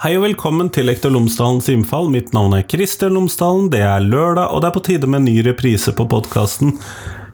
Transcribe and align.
Hei 0.00 0.14
og 0.16 0.22
velkommen 0.24 0.70
til 0.72 0.86
Lektor 0.88 1.12
Lomsdalens 1.12 1.66
innfall. 1.68 2.06
Mitt 2.08 2.30
navn 2.32 2.54
er 2.56 2.62
Kristian 2.64 3.12
Lomsdalen. 3.12 3.66
Det 3.68 3.82
er 3.84 4.00
lørdag, 4.00 4.46
og 4.48 4.62
det 4.62 4.70
er 4.70 4.72
på 4.72 4.80
tide 4.86 5.10
med 5.12 5.26
ny 5.26 5.34
reprise 5.44 5.92
på 5.92 6.06
podkasten. 6.08 6.70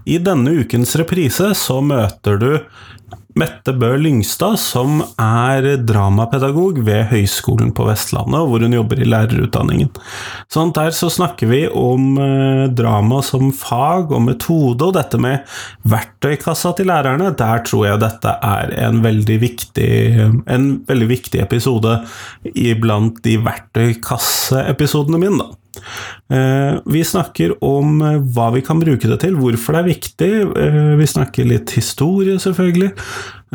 I 0.03 0.17
denne 0.19 0.51
ukens 0.59 0.97
reprise 0.99 1.53
så 1.55 1.77
møter 1.79 2.41
du 2.43 2.49
Mette 3.37 3.75
Bø 3.77 3.91
Lyngstad, 4.01 4.57
som 4.57 5.03
er 5.21 5.67
dramapedagog 5.85 6.79
ved 6.87 7.11
Høgskolen 7.11 7.75
på 7.77 7.85
Vestlandet, 7.85 8.47
hvor 8.49 8.63
hun 8.65 8.73
jobber 8.73 9.03
i 9.03 9.09
lærerutdanningen. 9.09 9.91
Sånn 10.53 10.73
Der 10.77 10.95
så 10.97 11.11
snakker 11.13 11.51
vi 11.51 11.61
om 11.69 12.17
eh, 12.17 12.63
drama 12.73 13.21
som 13.27 13.51
fag 13.53 14.15
og 14.17 14.25
metode, 14.25 14.89
og 14.89 14.97
dette 14.97 15.21
med 15.21 15.45
verktøykassa 15.85 16.73
til 16.79 16.89
lærerne. 16.89 17.35
Der 17.37 17.61
tror 17.69 17.85
jeg 17.91 18.03
dette 18.07 18.39
er 18.41 18.73
en 18.89 19.05
veldig 19.05 19.39
viktig, 19.45 19.93
en 20.57 20.67
veldig 20.89 21.13
viktig 21.13 21.45
episode 21.45 22.01
iblant 22.57 23.21
de 23.27 23.37
verktøykasseepisodene 23.45 25.21
mine. 25.27 25.45
da. 25.45 25.66
Eh, 26.33 26.79
vi 26.91 27.03
snakker 27.07 27.57
om 27.65 28.01
eh, 28.03 28.21
hva 28.35 28.51
vi 28.55 28.63
kan 28.67 28.81
bruke 28.83 29.11
det 29.11 29.21
til, 29.23 29.37
hvorfor 29.39 29.77
det 29.77 29.83
er 29.83 29.91
viktig. 29.91 30.31
Eh, 30.63 30.95
vi 31.01 31.09
snakker 31.11 31.49
litt 31.49 31.75
historie, 31.77 32.39
selvfølgelig. 32.43 32.93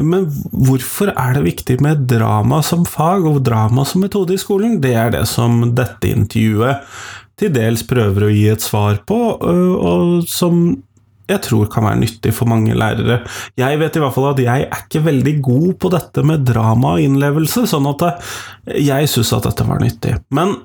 Men 0.02 0.30
hvorfor 0.52 1.12
er 1.12 1.36
det 1.36 1.48
viktig 1.50 1.80
med 1.84 2.06
drama 2.10 2.62
som 2.66 2.86
fag 2.88 3.28
og 3.28 3.42
drama 3.46 3.86
som 3.88 4.06
metode 4.06 4.38
i 4.38 4.42
skolen? 4.42 4.80
Det 4.84 4.96
er 4.98 5.12
det 5.14 5.26
som 5.30 5.64
dette 5.78 6.14
intervjuet 6.14 6.88
til 7.42 7.52
dels 7.54 7.84
prøver 7.90 8.28
å 8.28 8.32
gi 8.32 8.46
et 8.54 8.62
svar 8.62 9.02
på, 9.10 9.18
og 9.42 10.28
som 10.30 10.62
jeg 11.32 11.42
tror 11.46 11.70
kan 11.72 11.86
være 11.88 12.02
nyttig 12.02 12.34
for 12.36 12.50
mange 12.50 12.76
lærere. 12.78 13.22
Jeg 13.60 13.80
vet 13.82 13.98
i 13.98 14.04
hvert 14.04 14.16
fall 14.16 14.32
at 14.34 14.42
jeg 14.44 14.68
er 14.68 14.84
ikke 14.84 15.04
veldig 15.06 15.36
god 15.46 15.72
på 15.82 15.92
dette 15.94 16.26
med 16.28 16.46
drama 16.48 16.96
og 16.98 17.06
innlevelse, 17.06 17.66
sånn 17.72 17.88
at 17.94 18.06
jeg 18.76 19.10
syns 19.12 19.34
at 19.38 19.48
dette 19.50 19.68
var 19.68 19.82
nyttig. 19.84 20.18
Men 20.36 20.58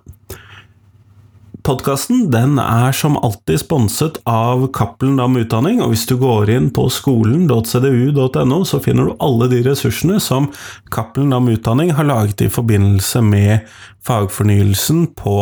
Podkasten 1.66 2.28
er 2.62 2.92
som 2.94 3.16
alltid 3.26 3.58
sponset 3.58 4.20
av 4.30 4.68
Cappelen 4.70 5.16
Dam 5.18 5.34
Utdanning, 5.34 5.80
og 5.82 5.90
hvis 5.90 6.04
du 6.06 6.12
går 6.20 6.52
inn 6.54 6.68
på 6.70 6.84
skolen.cdu.no, 6.94 8.58
så 8.62 8.78
finner 8.84 9.08
du 9.08 9.16
alle 9.18 9.48
de 9.50 9.64
ressursene 9.66 10.20
som 10.22 10.46
Cappelen 10.94 11.34
Dam 11.34 11.50
Utdanning 11.50 11.90
har 11.98 12.06
laget 12.06 12.44
i 12.46 12.52
forbindelse 12.54 13.18
med 13.26 13.66
fagfornyelsen 14.06 15.08
på 15.18 15.40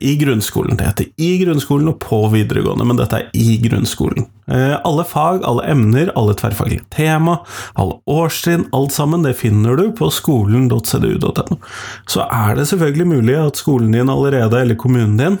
i 0.00 0.16
grunnskolen. 0.20 0.76
Det 0.78 0.86
heter 0.86 1.06
i 1.16 1.30
grunnskolen 1.40 1.90
og 1.90 1.98
på 2.02 2.20
videregående, 2.32 2.86
men 2.86 3.00
dette 3.00 3.18
er 3.18 3.30
i 3.34 3.56
grunnskolen. 3.64 4.28
Eh, 4.50 4.76
alle 4.86 5.04
fag, 5.04 5.42
alle 5.44 5.64
emner, 5.66 6.12
alle 6.14 6.36
tverrfaglige 6.38 6.84
tema, 6.94 7.40
alle 7.74 7.98
årstrinn, 8.06 8.68
alt 8.76 8.94
sammen, 8.94 9.26
det 9.26 9.34
finner 9.40 9.76
du 9.76 9.90
på 9.96 10.10
skolen.cdu.no. 10.12 11.58
Så 12.06 12.28
er 12.30 12.54
det 12.56 12.68
selvfølgelig 12.70 13.10
mulig 13.10 13.36
at 13.42 13.58
skolen 13.58 13.92
din 13.96 14.12
allerede, 14.12 14.60
eller 14.60 14.78
kommunen 14.78 15.18
din, 15.18 15.38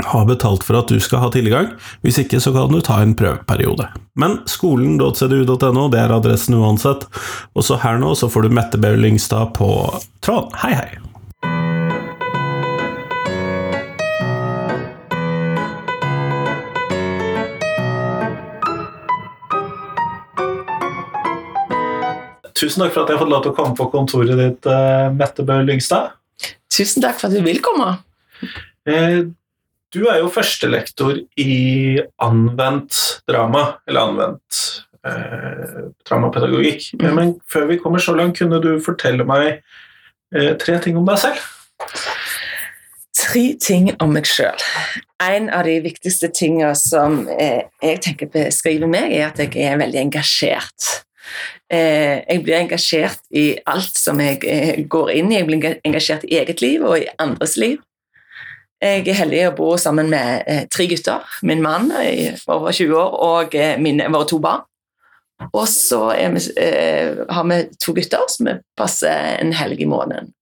har 0.00 0.24
betalt 0.24 0.64
for 0.64 0.78
at 0.78 0.88
du 0.88 0.96
skal 1.02 1.20
ha 1.24 1.28
tilgang. 1.32 1.68
Hvis 2.00 2.18
ikke, 2.22 2.40
så 2.40 2.54
kan 2.56 2.72
du 2.72 2.80
ta 2.80 3.02
en 3.02 3.12
prøveperiode. 3.14 3.90
Men 4.18 4.38
skolen.cdu.no, 4.48 5.86
det 5.92 6.00
er 6.00 6.16
adressen 6.16 6.56
uansett. 6.56 7.04
Og 7.54 7.68
så 7.68 7.78
her 7.84 8.00
nå 8.00 8.14
så 8.18 8.32
får 8.32 8.48
du 8.48 8.56
Mette 8.56 8.80
Beulingstad 8.80 9.54
på 9.60 9.70
tråden. 10.24 10.56
Hei, 10.64 10.74
hei! 10.80 11.09
Tusen 22.60 22.82
takk 22.82 22.92
for 22.92 23.06
at 23.06 23.10
jeg 23.10 23.16
har 23.16 23.22
fått 23.22 23.32
lov 23.32 23.44
til 23.44 23.54
å 23.54 23.56
komme 23.56 23.76
på 23.78 23.88
kontoret 23.92 24.36
ditt, 24.36 24.66
uh, 24.68 25.08
Mette 25.16 25.44
Bø 25.48 25.62
Lyngstad. 25.64 26.12
Tusen 26.72 27.00
takk 27.00 27.16
for 27.16 27.30
at 27.30 27.36
du 27.36 27.44
vil 27.46 27.60
komme. 27.64 27.94
Uh, 28.88 29.30
du 29.90 30.02
er 30.04 30.20
jo 30.20 30.28
førstelektor 30.30 31.22
i 31.40 31.54
anvendt 32.22 32.98
drama, 33.26 33.64
eller 33.90 34.06
anvendt 34.06 34.58
eh, 35.02 35.88
dramapedagogikk. 36.06 36.92
Mm. 36.94 37.08
Men 37.16 37.32
før 37.50 37.66
vi 37.72 37.78
kommer 37.82 37.98
så 37.98 38.14
langt, 38.14 38.38
kunne 38.38 38.60
du 38.62 38.76
fortelle 38.84 39.26
meg 39.26 39.64
tre 40.62 40.76
ting 40.84 40.94
om 40.94 41.08
deg 41.08 41.18
selv? 41.18 41.42
Tre 43.18 43.44
ting 43.58 43.90
om 43.98 44.14
meg 44.14 44.30
sjøl. 44.30 44.62
En 45.26 45.50
av 45.50 45.66
de 45.66 45.74
viktigste 45.82 46.30
tingene 46.38 46.70
som 46.78 47.24
jeg 47.26 47.98
tenker 48.06 48.30
beskriver 48.30 48.94
meg, 48.94 49.10
er 49.10 49.32
at 49.32 49.42
jeg 49.42 49.58
er 49.58 49.82
veldig 49.82 50.04
engasjert. 50.06 50.92
Eh, 51.70 52.24
jeg 52.26 52.42
blir 52.44 52.58
engasjert 52.58 53.22
i 53.36 53.52
alt 53.70 53.98
som 53.98 54.20
jeg 54.22 54.40
eh, 54.48 54.80
går 54.90 55.12
inn 55.20 55.30
i. 55.30 55.38
Jeg 55.38 55.48
blir 55.48 55.78
engasjert 55.86 56.26
i 56.26 56.40
eget 56.40 56.62
liv 56.64 56.84
og 56.86 56.98
i 56.98 57.08
andres 57.22 57.56
liv. 57.60 57.78
Jeg 58.80 59.04
er 59.04 59.18
heldig 59.18 59.42
å 59.50 59.54
bo 59.58 59.68
sammen 59.78 60.08
med 60.10 60.48
eh, 60.48 60.64
tre 60.72 60.88
gutter. 60.90 61.26
Min 61.46 61.62
mann 61.62 61.90
i 62.00 62.30
over 62.48 62.72
20 62.72 62.96
år 62.96 63.16
og 63.28 63.56
mine, 63.84 64.08
våre 64.12 64.28
to 64.30 64.40
barn. 64.42 64.66
Og 65.56 65.64
så 65.72 66.02
vi, 66.12 66.40
har 67.32 67.46
vi 67.48 67.56
to 67.80 67.94
gutter 67.96 68.26
som 68.28 68.50
passer 68.76 69.38
en 69.38 69.54
helg 69.56 69.80
i 69.80 69.88
måneden. 69.88 70.34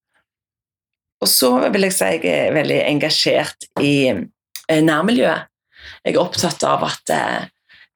Og 1.23 1.31
så 1.31 1.53
vil 1.71 1.87
jeg 1.87 1.95
si 1.95 2.09
jeg 2.17 2.25
er 2.33 2.57
veldig 2.57 2.81
engasjert 2.83 3.69
i 3.83 4.11
nærmiljøet. 4.67 5.47
Jeg 6.03 6.17
er 6.17 6.21
opptatt 6.23 6.67
av 6.67 6.83
at 6.89 7.15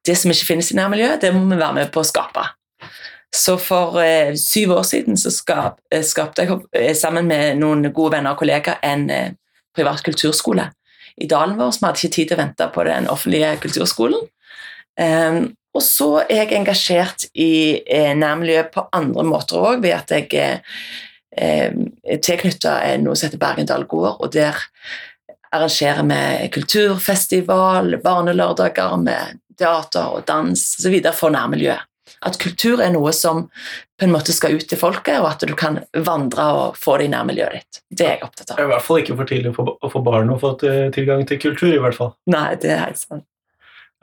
det 0.07 0.15
som 0.19 0.31
ikke 0.31 0.47
finnes 0.53 0.71
i 0.71 0.79
nærmiljøet, 0.79 1.21
det 1.23 1.33
må 1.35 1.43
vi 1.49 1.59
være 1.59 1.79
med 1.81 1.91
på 1.91 2.03
å 2.03 2.07
skape. 2.07 2.45
Så 3.33 3.57
for 3.57 3.97
eh, 4.01 4.35
syv 4.37 4.75
år 4.77 4.83
siden 4.85 5.17
så 5.17 5.31
skap, 5.33 5.79
eh, 5.91 6.03
skapte 6.05 6.45
jeg 6.45 6.59
eh, 6.77 6.93
sammen 6.97 7.27
med 7.29 7.57
noen 7.61 7.87
gode 7.89 8.17
venner 8.17 8.35
og 8.35 8.43
kollegaer 8.43 8.83
en 8.85 9.07
eh, 9.09 9.33
privat 9.73 10.03
kulturskole 10.05 10.67
i 11.17 11.27
dalen 11.29 11.57
vår. 11.57 11.73
Vi 11.73 11.87
hadde 11.87 12.01
ikke 12.03 12.15
tid 12.15 12.29
til 12.29 12.37
å 12.37 12.43
vente 12.43 12.69
på 12.75 12.85
den 12.85 13.09
offentlige 13.09 13.55
kulturskolen. 13.63 14.29
Um, 14.93 15.55
og 15.73 15.81
så 15.81 16.09
er 16.27 16.43
jeg 16.43 16.53
engasjert 16.59 17.25
i 17.33 17.81
eh, 17.81 18.11
nærmiljøet 18.13 18.69
på 18.75 18.85
andre 18.93 19.23
måter 19.25 19.57
òg, 19.57 19.81
ved 19.81 19.95
at 19.95 20.13
jeg 20.13 20.27
eh, 21.33 21.71
er 21.73 22.19
tilknytta 22.21 22.75
noe 23.01 23.17
som 23.17 23.25
heter 23.25 23.41
Bergendal 23.41 23.87
gård, 23.89 24.19
og 24.21 24.29
der 24.35 24.59
arrangerer 25.53 26.05
vi 26.05 26.51
kulturfestival, 26.53 27.97
barnelørdager 28.05 28.93
med 29.01 29.41
teater 29.57 30.13
og 30.13 30.27
dans 30.29 30.61
osv. 30.77 30.99
for 31.17 31.33
nærmiljøet. 31.33 31.89
At 32.27 32.39
kultur 32.41 32.81
er 32.83 32.93
noe 32.93 33.11
som 33.15 33.45
på 33.99 34.07
en 34.07 34.13
måte 34.13 34.35
skal 34.35 34.57
ut 34.57 34.65
til 34.69 34.79
folket, 34.79 35.19
og 35.21 35.29
at 35.29 35.43
du 35.47 35.53
kan 35.59 35.81
vandre 35.93 36.47
og 36.57 36.79
få 36.79 36.97
det 36.99 37.09
i 37.09 37.13
nærmiljøet 37.13 37.59
ditt. 37.59 37.81
Det 37.89 38.07
er 38.07 38.15
jeg 38.15 38.25
opptatt 38.27 38.53
av. 38.53 38.57
Det 38.57 38.63
er 38.63 38.69
i 38.69 38.73
hvert 38.73 38.87
fall 38.87 39.03
ikke 39.03 39.19
for 39.19 39.33
tidlig 39.33 39.53
å 39.53 39.91
få 39.93 40.03
barn 40.05 40.33
å 40.33 40.39
få 40.41 40.55
tilgang 40.63 41.27
til 41.29 41.41
kultur, 41.43 41.71
i 41.73 41.81
hvert 41.83 41.99
fall. 41.99 42.15
Nei, 42.31 42.49
det 42.61 42.73
er 42.73 42.81
helt 42.87 43.01
sant. 43.01 43.27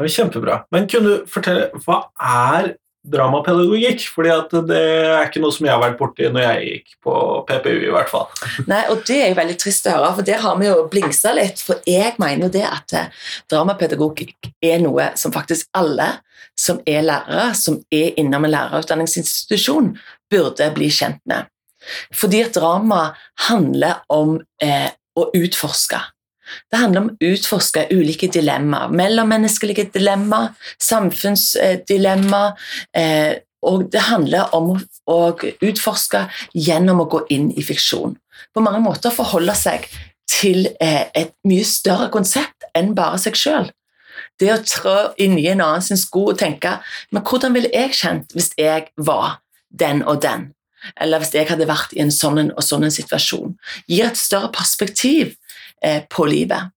Det 0.00 0.06
er 0.08 0.14
kjempebra. 0.14 0.62
Men 0.72 0.86
kunne 0.88 1.18
du 1.18 1.26
fortelle, 1.28 1.66
hva 1.84 2.02
er 2.16 2.74
dramapedagogikk, 3.08 4.02
fordi 4.12 4.32
det 4.68 4.80
er 4.80 5.22
ikke 5.24 5.40
noe 5.40 5.54
som 5.54 5.66
jeg 5.66 5.72
har 5.72 5.82
vært 5.82 5.98
borti 6.00 6.28
når 6.28 6.44
jeg 6.44 6.64
gikk 6.66 6.96
på 7.06 7.14
PPU, 7.48 7.76
i 7.86 7.92
hvert 7.94 8.10
fall. 8.12 8.26
Nei, 8.68 8.82
og 8.92 9.04
det 9.08 9.16
er 9.22 9.30
jo 9.32 9.38
veldig 9.38 9.56
trist 9.62 9.88
å 9.88 9.94
høre, 9.94 10.10
for 10.18 10.28
der 10.28 10.42
har 10.44 10.58
vi 10.60 10.68
jo 10.68 10.82
blingsa 10.92 11.32
litt. 11.36 11.62
For 11.64 11.80
jeg 11.88 12.12
mener 12.20 12.46
jo 12.46 12.52
det 12.58 12.66
at 12.68 12.96
eh, 12.98 13.22
dramapedagogikk 13.52 14.52
er 14.68 14.82
noe 14.84 15.10
som 15.20 15.32
faktisk 15.34 15.70
alle 15.80 16.12
som 16.60 16.82
er 16.88 17.04
lærere, 17.06 17.54
som 17.56 17.80
er 17.94 18.12
innom 18.20 18.44
en 18.44 18.52
lærerutdanningsinstitusjon, 18.52 19.94
burde 20.30 20.68
bli 20.76 20.90
kjent 20.92 21.22
med. 21.30 21.48
Fordi 22.12 22.44
at 22.44 22.56
drama 22.58 23.14
handler 23.48 24.02
om 24.12 24.36
eh, 24.62 24.90
å 25.16 25.30
utforske. 25.36 26.00
Det 26.70 26.80
handler 26.80 27.04
om 27.04 27.10
å 27.12 27.30
utforske 27.32 27.86
ulike 27.92 28.30
dilemmaer. 28.32 28.92
Mellommenneskelige 28.94 29.88
dilemmaer, 29.94 30.52
samfunnsdilemmaer. 30.82 32.58
Eh, 32.96 33.32
og 33.66 33.90
det 33.92 34.06
handler 34.08 34.54
om 34.56 34.72
å 35.10 35.18
utforske 35.60 36.24
gjennom 36.56 37.02
å 37.02 37.08
gå 37.12 37.24
inn 37.34 37.50
i 37.52 37.64
fiksjon. 37.64 38.16
På 38.54 38.62
mange 38.64 38.80
måter 38.82 39.12
forholde 39.12 39.54
seg 39.58 39.84
til 40.30 40.70
eh, 40.80 41.10
et 41.14 41.34
mye 41.48 41.66
større 41.66 42.08
konsept 42.14 42.68
enn 42.76 42.94
bare 42.96 43.20
seg 43.20 43.36
sjøl. 43.38 43.68
Det 44.40 44.48
å 44.52 44.62
trå 44.64 44.96
inn 45.20 45.36
i 45.38 45.48
en 45.52 45.60
annen 45.64 45.84
sin 45.84 46.00
sko 46.00 46.30
og 46.32 46.38
tenke 46.40 46.78
men 47.12 47.24
hvordan 47.26 47.54
ville 47.56 47.70
jeg 47.74 47.96
kjent 47.98 48.32
hvis 48.36 48.52
jeg 48.58 48.88
var 48.96 49.40
den 49.68 50.04
og 50.08 50.22
den? 50.24 50.50
Eller 50.96 51.20
hvis 51.20 51.34
jeg 51.36 51.48
hadde 51.50 51.68
vært 51.68 51.92
i 51.92 52.00
en 52.00 52.12
sånn 52.14 52.48
og 52.48 52.62
sånn 52.64 52.88
situasjon. 52.88 53.56
Gir 53.90 54.08
et 54.08 54.20
større 54.20 54.48
perspektiv 54.54 55.34
på 56.12 56.26
livet. 56.28 56.70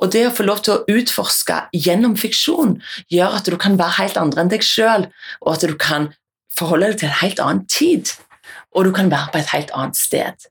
Og 0.00 0.12
det 0.12 0.22
å 0.26 0.34
få 0.34 0.46
lov 0.46 0.62
til 0.64 0.76
å 0.76 0.98
utforske 0.98 1.56
gjennom 1.74 2.16
fiksjon 2.18 2.76
gjør 3.12 3.38
at 3.40 3.50
du 3.50 3.56
kan 3.60 3.76
være 3.80 3.98
helt 3.98 4.20
andre 4.20 4.44
enn 4.44 4.52
deg 4.52 4.64
sjøl, 4.64 5.08
og 5.44 5.50
at 5.56 5.66
du 5.66 5.74
kan 5.80 6.10
forholde 6.56 6.92
deg 6.92 7.02
til 7.02 7.10
en 7.10 7.20
helt 7.20 7.42
annen 7.42 7.64
tid, 7.68 8.12
og 8.72 8.88
du 8.88 8.92
kan 8.96 9.10
være 9.12 9.32
på 9.32 9.42
et 9.42 9.52
helt 9.52 9.72
annet 9.76 9.98
sted. 9.98 10.46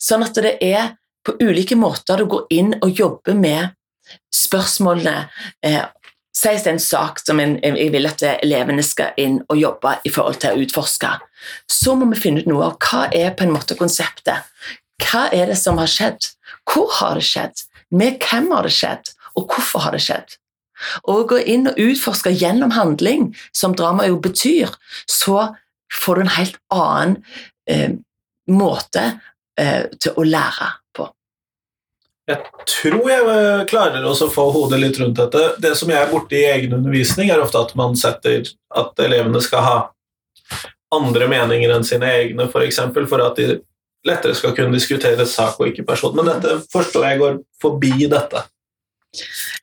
Sånn 0.00 0.24
at 0.24 0.36
det 0.36 0.56
er 0.64 0.96
på 1.26 1.36
ulike 1.40 1.76
måter 1.76 2.20
du 2.20 2.28
går 2.32 2.46
inn 2.56 2.74
og 2.80 2.92
jobber 2.96 3.36
med 3.36 3.74
spørsmålene 4.34 5.16
eh, 5.66 5.82
sies 6.40 6.64
det 6.64 6.72
en 6.72 6.82
sak 6.82 7.20
som 7.22 7.40
en, 7.42 7.58
jeg 7.62 7.90
vil 7.92 8.08
at 8.08 8.22
elevene 8.30 8.84
skal 8.86 9.16
inn 9.20 9.40
og 9.50 9.58
jobbe 9.58 9.96
i 10.06 10.12
forhold 10.14 10.40
til 10.42 10.54
å 10.54 10.64
utforske, 10.64 11.10
så 11.68 11.96
må 11.98 12.08
vi 12.12 12.20
finne 12.20 12.42
ut 12.42 12.50
noe 12.50 12.70
av 12.70 12.78
hva 12.80 13.06
er 13.16 13.34
på 13.36 13.46
en 13.46 13.54
måte 13.54 13.76
konseptet. 13.78 14.46
Hva 15.00 15.28
er 15.34 15.50
det 15.50 15.58
som 15.60 15.80
har 15.80 15.90
skjedd? 15.90 16.30
Hvor 16.68 16.90
har 17.00 17.18
det 17.18 17.26
skjedd? 17.26 17.64
Med 17.90 18.20
hvem 18.22 18.50
har 18.54 18.66
det 18.66 18.74
skjedd? 18.74 19.12
Og 19.38 19.48
hvorfor 19.50 19.86
har 19.86 19.96
det 19.96 20.02
skjedd? 20.04 20.36
Å 21.08 21.16
gå 21.28 21.40
inn 21.44 21.68
og 21.68 21.80
utforske 21.80 22.32
gjennom 22.32 22.72
handling, 22.72 23.30
som 23.52 23.74
drama 23.76 24.06
jo 24.08 24.20
betyr, 24.22 24.72
så 25.08 25.50
får 25.92 26.16
du 26.16 26.22
en 26.24 26.36
helt 26.36 26.60
annen 26.72 27.16
eh, 27.68 27.96
måte 28.50 29.04
eh, 29.60 29.90
til 30.00 30.16
å 30.16 30.24
lære 30.24 30.70
på. 30.96 31.08
Jeg 32.30 32.66
tror 32.70 33.10
jeg 33.10 33.28
eh, 33.34 33.64
klarer 33.70 34.06
å 34.06 34.14
få 34.16 34.48
hodet 34.54 34.80
litt 34.80 35.00
rundt 35.02 35.18
dette. 35.20 35.54
Det 35.60 35.74
som 35.78 35.90
jeg 35.92 36.00
er 36.00 36.12
borte 36.12 36.38
i 36.38 36.46
egenundervisning, 36.48 37.30
er 37.30 37.42
ofte 37.42 37.60
at 37.60 37.74
man 37.78 37.98
setter 37.98 38.48
at 38.76 39.04
elevene 39.04 39.42
skal 39.44 39.66
ha 39.66 39.78
andre 40.94 41.28
meninger 41.30 41.70
enn 41.74 41.86
sine 41.86 42.08
egne, 42.22 42.48
f.eks., 42.48 42.80
for, 42.94 43.06
for 43.10 43.22
at 43.22 43.38
de 43.38 43.60
lettere 44.06 44.36
skal 44.38 44.54
kunne 44.56 44.76
diskutere 44.76 45.26
sak 45.28 45.60
og 45.60 45.70
ikke 45.70 45.86
person. 45.88 46.16
Men 46.16 46.32
dette 46.32 46.60
forstår 46.72 47.10
jeg 47.10 47.22
går 47.24 47.42
forbi 47.62 47.92
dette. 48.10 48.46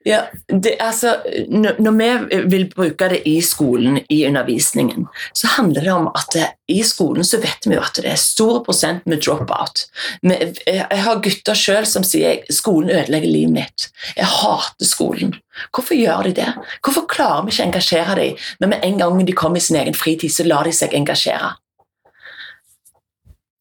Ja, 0.04 0.22
det, 0.48 0.76
altså, 0.80 1.16
når 1.50 1.92
vi 1.92 2.42
vil 2.52 2.66
bruke 2.76 3.08
det 3.12 3.22
i 3.28 3.42
skolen, 3.42 4.00
i 4.10 4.26
undervisningen, 4.28 5.08
så 5.34 5.48
handler 5.48 5.82
det 5.82 5.94
om 5.94 6.08
at 6.12 6.32
det, 6.34 6.48
i 6.72 6.82
skolen 6.84 7.26
så 7.28 7.40
vet 7.44 7.68
vi 7.68 7.76
jo 7.76 7.84
at 7.84 8.00
det 8.00 8.12
er 8.12 8.20
stor 8.20 8.62
prosent 8.64 9.08
med 9.08 9.24
drop-out. 9.24 9.86
Jeg 10.24 11.02
har 11.04 11.22
gutter 11.24 11.60
sjøl 11.60 11.88
som 11.88 12.08
sier 12.08 12.44
skolen 12.54 12.92
ødelegger 12.92 13.32
livet 13.32 13.56
mitt. 13.56 13.88
Jeg 14.16 14.32
hater 14.32 14.88
skolen. 14.88 15.36
Hvorfor 15.76 15.96
gjør 15.96 16.28
de 16.28 16.36
det? 16.42 16.50
Hvorfor 16.84 17.08
klarer 17.12 17.48
vi 17.48 17.56
ikke 17.56 17.66
å 17.66 17.70
engasjere 17.72 18.20
dem, 18.20 18.50
men 18.60 18.76
med 18.76 18.84
en 18.88 19.00
gang 19.04 19.24
de 19.28 19.40
kommer 19.44 19.64
i 19.64 19.68
sin 19.68 19.80
egen 19.80 19.96
fritid, 19.98 20.32
så 20.32 20.48
lar 20.48 20.68
de 20.68 20.76
seg 20.76 20.96
engasjere? 20.96 21.56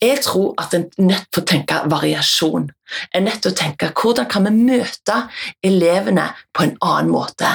Jeg 0.07 0.23
tror 0.23 0.55
at 0.61 0.75
en 0.77 0.87
er 0.87 1.07
nødt 1.11 1.31
til 1.33 1.43
å 1.43 1.49
tenke 1.51 1.79
variasjon. 1.91 2.69
En 3.15 3.23
er 3.23 3.25
nødt 3.27 3.43
til 3.43 3.55
å 3.55 3.59
tenke 3.59 3.93
hvordan 3.99 4.29
kan 4.31 4.47
vi 4.47 4.53
møte 4.55 5.23
elevene 5.67 6.29
på 6.55 6.67
en 6.67 6.77
annen 6.85 7.11
måte. 7.11 7.51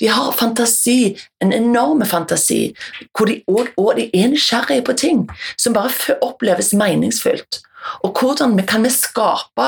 De 0.00 0.08
har 0.10 0.32
fantasi, 0.38 1.14
en 1.42 1.52
enorm 1.52 2.04
fantasi, 2.06 2.74
hvor 3.14 3.30
de 3.30 3.40
også, 3.50 4.08
er 4.14 4.32
nysgjerrige 4.32 4.86
på 4.86 4.96
ting 4.98 5.22
som 5.56 5.74
bare 5.74 6.18
oppleves 6.22 6.72
meningsfullt. 6.78 7.60
Og 8.06 8.16
hvordan 8.20 8.54
vi 8.56 8.64
kan 8.68 8.84
vi 8.86 8.92
skape 8.94 9.66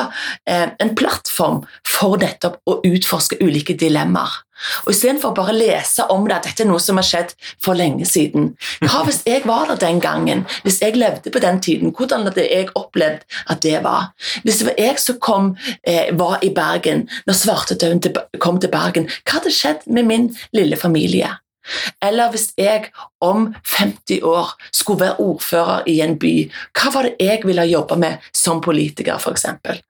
eh, 0.48 0.70
en 0.80 0.94
plattform 0.96 1.64
for 1.84 2.16
nettopp 2.22 2.62
å 2.64 2.78
utforske 2.86 3.38
ulike 3.42 3.76
dilemmaer. 3.76 4.45
Og 4.84 4.92
Istedenfor 4.92 5.34
bare 5.36 5.52
å 5.52 5.56
lese 5.56 6.06
om 6.12 6.26
det, 6.26 6.38
at 6.38 6.48
dette 6.48 6.64
er 6.64 6.70
noe 6.70 6.82
som 6.82 6.98
har 7.00 7.06
skjedd 7.06 7.34
for 7.62 7.78
lenge 7.78 8.06
siden. 8.08 8.52
Hva 8.84 9.04
hvis 9.06 9.22
jeg 9.28 9.44
var 9.48 9.70
der 9.70 9.80
den 9.82 10.00
gangen? 10.04 10.44
Hvis 10.64 10.80
jeg 10.82 10.96
levde 10.96 11.32
på 11.32 11.42
den 11.42 11.60
tiden, 11.64 11.94
hvordan 11.96 12.26
hadde 12.28 12.46
jeg 12.46 12.70
opplevd 12.78 13.24
at 13.52 13.62
det 13.64 13.80
var? 13.84 14.12
Hvis 14.44 14.62
det 14.62 14.70
var 14.70 14.80
jeg 14.80 15.00
som 15.02 15.20
kom, 15.20 15.56
eh, 15.82 16.12
var 16.16 16.38
i 16.42 16.52
Bergen 16.54 17.06
når 17.26 17.40
svartedauden 17.42 18.40
kom 18.40 18.60
til 18.60 18.72
Bergen, 18.72 19.10
hva 19.24 19.40
hadde 19.40 19.54
skjedd 19.54 19.86
med 19.86 20.08
min 20.08 20.30
lille 20.56 20.76
familie? 20.76 21.36
Eller 22.02 22.30
hvis 22.30 22.52
jeg 22.58 22.90
om 23.20 23.54
50 23.64 24.22
år 24.22 24.54
skulle 24.72 25.06
være 25.06 25.20
ordfører 25.20 25.88
i 25.90 25.98
en 26.04 26.18
by, 26.18 26.34
hva 26.78 26.92
var 26.94 27.08
det 27.08 27.16
jeg 27.20 27.42
ville 27.44 27.66
jobbe 27.66 27.98
med 27.98 28.30
som 28.32 28.62
politiker, 28.62 29.18
f.eks.? 29.18 29.82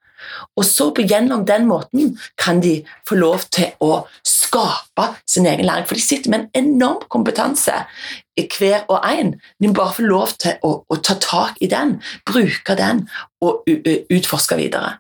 Og 0.57 0.65
så 0.69 0.91
på 0.95 1.05
gjennom 1.07 1.47
den 1.49 1.67
måten 1.69 2.15
kan 2.41 2.61
de 2.65 2.79
få 3.09 3.19
lov 3.21 3.47
til 3.55 3.73
å 3.85 4.07
skape 4.27 5.09
sin 5.29 5.47
egen 5.47 5.67
læring. 5.67 5.87
For 5.89 5.99
de 5.99 6.05
sitter 6.05 6.33
med 6.33 6.47
en 6.47 6.65
enorm 6.65 7.07
kompetanse 7.13 7.85
hver 8.37 8.85
og 8.93 9.01
en. 9.09 9.35
De 9.61 9.71
må 9.71 9.77
bare 9.79 9.97
få 9.97 10.05
lov 10.05 10.37
til 10.41 10.59
å, 10.67 10.73
å 10.89 11.01
ta 11.01 11.17
tak 11.23 11.57
i 11.65 11.71
den, 11.73 11.97
bruke 12.29 12.77
den 12.77 13.07
og 13.41 13.65
utforske 13.67 14.59
videre. 14.61 14.99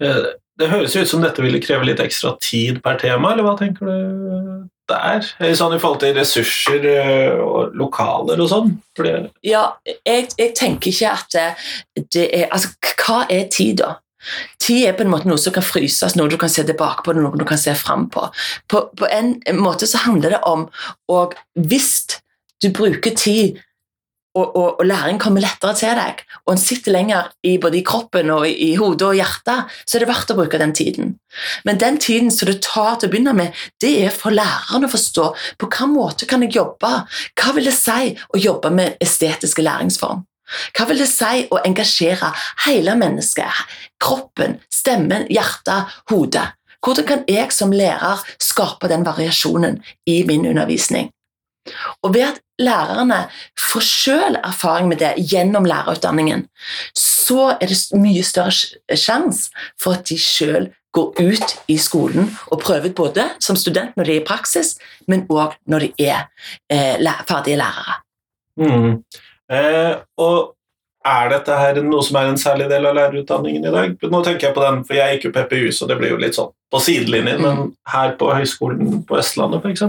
Eh, 0.00 0.26
det 0.60 0.68
høres 0.68 0.96
ut 0.96 1.08
som 1.08 1.24
dette 1.24 1.42
ville 1.44 1.60
kreve 1.62 1.88
litt 1.88 2.02
ekstra 2.02 2.34
tid 2.42 2.82
per 2.84 3.00
tema, 3.00 3.32
eller 3.32 3.46
hva 3.46 3.56
tenker 3.56 3.88
du 3.88 4.68
der? 4.90 5.54
Sånn 5.56 5.76
I 5.76 5.80
forhold 5.80 6.02
til 6.02 6.14
ressurser 6.18 6.86
eh, 6.90 7.40
og 7.40 7.74
lokaler 7.78 8.42
og 8.42 8.50
sånn? 8.50 8.76
Ja, 9.46 9.64
jeg, 9.86 10.30
jeg, 10.36 10.52
tenker 10.58 10.92
ikke 10.92 11.14
at 11.14 11.40
det 12.12 12.28
er 12.28 12.48
Altså, 12.50 12.74
hva 13.00 13.24
er 13.30 13.48
tid, 13.52 13.80
da? 13.80 13.96
Tid 14.60 14.84
er 14.84 14.96
på 14.96 15.06
en 15.06 15.12
måte 15.12 15.28
noe 15.30 15.40
som 15.40 15.54
kan 15.54 15.64
fryses, 15.64 16.16
noe 16.18 16.28
du 16.28 16.36
kan 16.40 16.52
se 16.52 16.64
tilbake 16.68 17.04
på, 17.06 17.14
noe 17.16 17.38
du 17.40 17.46
kan 17.48 17.60
se 17.60 17.72
fram 17.78 18.08
på. 18.12 18.26
På, 18.68 18.84
på 18.96 19.08
en 19.08 19.38
måte 19.56 19.88
så 19.88 20.02
handler 20.04 20.36
det 20.36 20.42
om 20.48 20.66
Og 21.10 21.34
hvis 21.56 22.20
du 22.60 22.68
bruker 22.76 23.16
tid 23.16 23.60
og, 24.34 24.56
og, 24.56 24.80
og, 24.80 24.86
læring 24.86 25.18
kommer 25.18 25.42
lettere 25.42 25.74
til 25.74 25.96
deg, 25.98 26.22
og 26.46 26.54
en 26.54 26.60
sitter 26.62 26.94
lenger 26.94 27.32
i 27.42 27.56
både 27.58 27.80
i 27.80 27.84
kroppen 27.86 28.30
og 28.30 28.46
i, 28.46 28.52
i 28.70 28.76
hodet 28.78 29.08
og 29.08 29.18
hjertet, 29.18 29.72
så 29.82 29.98
er 29.98 30.04
det 30.04 30.10
verdt 30.10 30.30
å 30.30 30.36
bruke 30.38 30.60
den 30.60 30.74
tiden. 30.76 31.16
Men 31.66 31.80
den 31.82 31.98
tiden 31.98 32.30
som 32.30 32.50
det 32.50 32.60
tar 32.62 33.00
til 33.00 33.10
å 33.10 33.12
begynne 33.12 33.34
med, 33.34 33.58
det 33.82 33.92
er 34.04 34.14
for 34.14 34.34
læreren 34.34 34.86
å 34.86 34.92
forstå 34.92 35.26
på 35.58 35.66
hvilken 35.66 35.94
måte 35.96 36.30
kan 36.30 36.46
jeg 36.46 36.54
jobbe. 36.60 36.92
Hva 37.34 37.54
vil 37.56 37.66
det 37.66 37.74
si 37.74 38.14
å 38.14 38.40
jobbe 38.40 38.70
med 38.74 39.02
estetiske 39.02 39.66
læringsform? 39.66 40.22
Hva 40.74 40.86
vil 40.88 41.02
det 41.02 41.10
si 41.10 41.44
å 41.50 41.60
engasjere 41.66 42.32
hele 42.66 42.96
mennesket? 42.98 43.66
Kroppen, 44.02 44.58
stemmen, 44.72 45.26
hjertet, 45.30 46.00
hodet. 46.10 46.48
Hvordan 46.80 47.06
kan 47.06 47.24
jeg 47.28 47.52
som 47.52 47.74
lærer 47.76 48.22
skape 48.40 48.88
den 48.88 49.04
variasjonen 49.06 49.82
i 50.08 50.22
min 50.26 50.46
undervisning? 50.48 51.10
Og 52.02 52.14
ved 52.14 52.26
at 52.28 52.40
lærerne 52.60 53.22
får 53.58 53.86
selv 53.86 54.40
erfaring 54.44 54.88
med 54.88 55.00
det 55.02 55.14
gjennom 55.30 55.64
lærerutdanningen, 55.68 56.46
så 56.96 57.54
er 57.56 57.70
det 57.70 57.78
mye 57.96 58.22
større 58.26 58.96
sjanse 58.96 59.50
for 59.80 59.98
at 59.98 60.06
de 60.10 60.18
selv 60.20 60.70
går 60.92 61.14
ut 61.22 61.56
i 61.70 61.76
skolen 61.78 62.30
og 62.50 62.62
prøver 62.62 62.92
både 62.96 63.28
som 63.42 63.56
student 63.56 63.96
når 63.96 64.08
de 64.08 64.14
er 64.16 64.22
i 64.22 64.26
praksis, 64.26 64.74
men 65.06 65.26
òg 65.30 65.54
når 65.70 65.86
de 65.86 66.08
er 66.10 66.24
eh, 66.72 66.98
ferdige 67.28 67.60
lærere. 67.60 68.00
Mm. 68.58 68.96
Eh, 69.50 69.94
og 70.18 70.56
er 71.06 71.30
dette 71.32 71.56
her 71.56 71.78
noe 71.86 72.04
som 72.04 72.18
er 72.20 72.28
en 72.28 72.40
særlig 72.40 72.66
del 72.70 72.88
av 72.90 72.96
lærerutdanningen 72.98 73.68
i 73.70 73.74
dag? 73.74 73.94
Nå 74.10 74.22
tenker 74.26 74.48
Jeg 74.48 74.56
på 74.56 74.64
den, 74.66 74.82
for 74.84 74.98
jeg 74.98 75.16
gikk 75.16 75.28
jo 75.28 75.36
PPU, 75.36 75.70
så 75.72 75.88
det 75.88 75.96
blir 76.00 76.12
jo 76.12 76.20
litt 76.20 76.36
sånn 76.36 76.50
på 76.70 76.80
sidelinjen, 76.82 77.42
men 77.42 77.72
her 77.90 78.14
på 78.20 78.30
Høgskolen 78.30 79.02
på 79.08 79.18
Østlandet 79.18 79.64
f.eks.? 79.64 79.82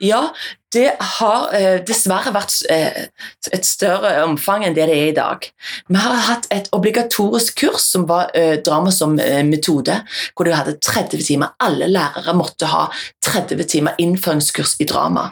Ja, 0.00 0.30
det 0.72 0.94
har 1.18 1.50
eh, 1.56 1.80
dessverre 1.86 2.32
vært 2.34 2.54
eh, 2.70 3.08
et 3.50 3.66
større 3.66 4.12
omfang 4.24 4.64
enn 4.64 4.76
det 4.76 4.86
det 4.88 4.96
er 4.96 5.10
i 5.10 5.16
dag. 5.16 5.48
Vi 5.90 5.98
har 5.98 6.22
hatt 6.28 6.46
et 6.54 6.70
obligatorisk 6.76 7.58
kurs 7.64 7.88
som 7.92 8.06
var 8.08 8.30
eh, 8.38 8.56
drama 8.64 8.92
som 8.94 9.18
eh, 9.20 9.42
metode, 9.46 9.98
hvor 10.34 10.46
du 10.46 10.54
hadde 10.54 10.78
30 10.78 11.26
timer. 11.26 11.52
Alle 11.62 11.90
lærere 11.90 12.36
måtte 12.38 12.70
ha 12.70 12.86
30 13.26 13.66
timer 13.66 13.98
innføringskurs 13.98 14.78
i 14.80 14.88
drama. 14.88 15.30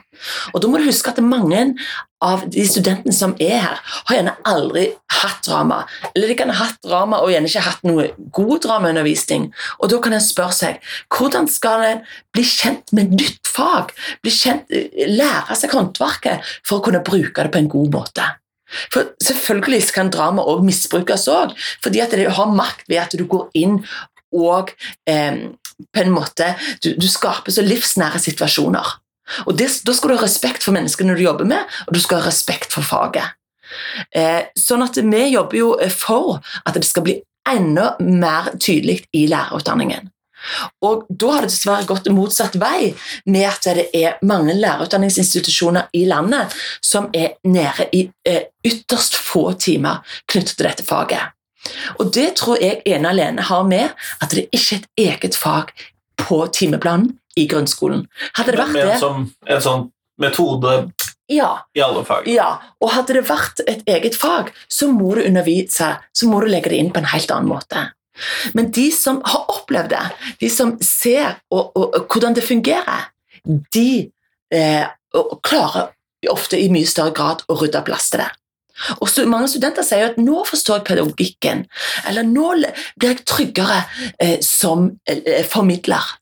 Og 0.53 0.63
da 0.63 0.69
må 0.71 0.81
du 0.81 0.89
huske 0.89 1.15
at 1.15 1.23
mange 1.23 1.69
av 2.25 2.43
de 2.51 2.65
studentene 2.67 3.15
som 3.15 3.37
er 3.39 3.61
her, 3.63 3.79
har 4.09 4.17
gjerne 4.17 4.35
aldri 4.51 4.89
hatt 5.21 5.45
drama. 5.47 5.85
Eller 6.11 6.33
de 6.33 6.37
kan 6.39 6.51
ha 6.51 6.65
hatt 6.65 6.81
drama 6.83 7.21
og 7.23 7.31
gjerne 7.31 7.51
ikke 7.51 7.63
hatt 7.63 7.85
noe 7.87 8.09
god 8.35 8.65
dramaundervisning. 8.67 9.49
Og 9.79 9.93
da 9.93 10.01
kan 10.03 10.17
en 10.17 10.25
spørre 10.25 10.57
seg 10.59 10.83
hvordan 11.15 11.49
skal 11.51 11.85
en 11.87 12.03
bli 12.35 12.45
kjent 12.47 12.93
med 12.97 13.15
nytt 13.17 13.49
fag? 13.49 13.95
Kjent, 14.27 14.69
eh, 14.75 15.09
lære 15.09 15.57
seg 15.59 15.75
håndverket 15.77 16.45
for 16.67 16.79
å 16.79 16.85
kunne 16.89 17.05
bruke 17.07 17.45
det 17.45 17.55
på 17.55 17.63
en 17.63 17.73
god 17.73 17.95
måte. 17.95 18.27
For 18.93 19.15
Selvfølgelig 19.25 19.95
kan 19.95 20.11
drama 20.13 20.45
også 20.45 20.67
misbrukes, 20.67 21.29
også, 21.29 21.57
fordi 21.83 22.03
at 22.05 22.13
det 22.13 22.29
har 22.37 22.53
makt 22.53 22.85
ved 22.89 23.01
at 23.07 23.17
du 23.17 23.25
går 23.25 23.49
inn 23.57 23.81
og 24.37 24.75
eh, 25.09 25.49
på 25.95 26.03
en 26.03 26.13
måte 26.13 26.53
du, 26.85 26.93
du 26.99 27.07
skaper 27.09 27.55
så 27.55 27.65
livsnære 27.65 28.21
situasjoner. 28.21 28.97
Og 29.47 29.57
det, 29.59 29.71
Da 29.85 29.95
skal 29.95 30.11
du 30.11 30.17
ha 30.17 30.25
respekt 30.25 30.65
for 30.65 30.77
menneskene 30.77 31.17
du 31.17 31.23
jobber 31.23 31.49
med, 31.49 31.65
og 31.87 31.97
du 31.97 32.01
skal 32.01 32.23
ha 32.23 32.29
respekt 32.29 32.73
for 32.75 32.87
faget. 32.87 33.37
Eh, 34.17 34.49
sånn 34.57 34.85
at 34.85 34.97
Vi 34.97 35.25
jobber 35.33 35.59
jo 35.59 35.73
for 35.93 36.41
at 36.65 36.75
det 36.75 36.89
skal 36.89 37.05
bli 37.05 37.19
enda 37.49 37.95
mer 38.01 38.53
tydelig 38.61 39.03
i 39.17 39.27
lærerutdanningen. 39.29 40.11
Og 40.83 41.07
Da 41.09 41.33
har 41.35 41.45
det 41.45 41.53
dessverre 41.53 41.87
gått 41.89 42.09
motsatt 42.13 42.57
vei, 42.61 42.95
med 43.27 43.49
at 43.49 43.69
det 43.77 43.89
er 43.97 44.19
mange 44.23 44.55
lærerutdanningsinstitusjoner 44.59 45.91
i 45.93 46.05
landet 46.09 46.55
som 46.81 47.09
er 47.13 47.37
nede 47.45 47.89
i 47.93 48.09
eh, 48.29 48.49
ytterst 48.65 49.19
få 49.19 49.53
timer 49.59 50.03
knyttet 50.27 50.57
til 50.57 50.69
dette 50.69 50.87
faget. 50.87 51.35
Og 51.99 52.13
Det 52.15 52.33
tror 52.37 52.61
jeg 52.63 52.83
ene 52.87 53.11
alene 53.13 53.43
har 53.43 53.65
med 53.69 53.91
at 54.23 54.31
det 54.31 54.49
ikke 54.53 54.77
er 54.77 54.81
et 54.81 54.91
eget 55.09 55.37
fag 55.37 55.73
på 56.19 56.47
timeplanen 56.53 57.19
i 57.37 57.47
grunnskolen. 57.47 58.07
Hadde 58.35 58.55
det 58.55 58.61
vært 58.61 58.79
det 58.79 58.99
som 59.03 59.29
en 59.47 59.63
sånn 59.63 59.87
metode 60.19 60.91
ja, 61.31 61.51
i 61.77 61.83
alle 61.85 62.03
fag? 62.09 62.27
Ja, 62.31 62.49
og 62.81 62.93
hadde 62.95 63.19
det 63.19 63.27
vært 63.29 63.63
et 63.69 63.85
eget 63.91 64.17
fag, 64.19 64.51
så 64.69 64.89
må 64.91 65.15
du 65.19 65.23
undervise, 65.27 65.93
så 66.17 66.31
må 66.31 66.41
du 66.43 66.49
legge 66.51 66.73
det 66.73 66.81
inn 66.81 66.93
på 66.95 67.03
en 67.03 67.11
helt 67.13 67.31
annen 67.35 67.51
måte. 67.53 67.85
Men 68.55 68.71
de 68.75 68.89
som 68.95 69.21
har 69.25 69.47
opplevd 69.53 69.93
det, 69.95 70.05
de 70.41 70.51
som 70.53 70.77
ser 70.85 71.39
og, 71.51 71.71
og, 71.77 71.95
og 71.95 72.07
hvordan 72.07 72.37
det 72.37 72.47
fungerer, 72.47 73.09
de 73.75 74.11
eh, 74.55 74.85
klarer 75.47 75.95
ofte 76.29 76.59
i 76.59 76.71
mye 76.73 76.89
større 76.89 77.15
grad 77.15 77.45
å 77.49 77.57
rydde 77.61 77.85
plass 77.87 78.11
til 78.13 78.25
det. 78.25 78.31
Og 79.01 79.09
så 79.11 79.25
Mange 79.27 79.49
studenter 79.51 79.83
sier 79.87 80.13
at 80.13 80.19
'nå 80.19 80.45
forstår 80.47 80.79
jeg 80.79 80.87
pedagogikken', 80.91 81.65
eller 82.07 82.23
'nå 82.23 82.49
blir 82.99 83.11
jeg 83.11 83.25
tryggere 83.27 83.85
eh, 84.21 84.39
som 84.41 84.91
eh, 85.07 85.45
formidler'. 85.45 86.18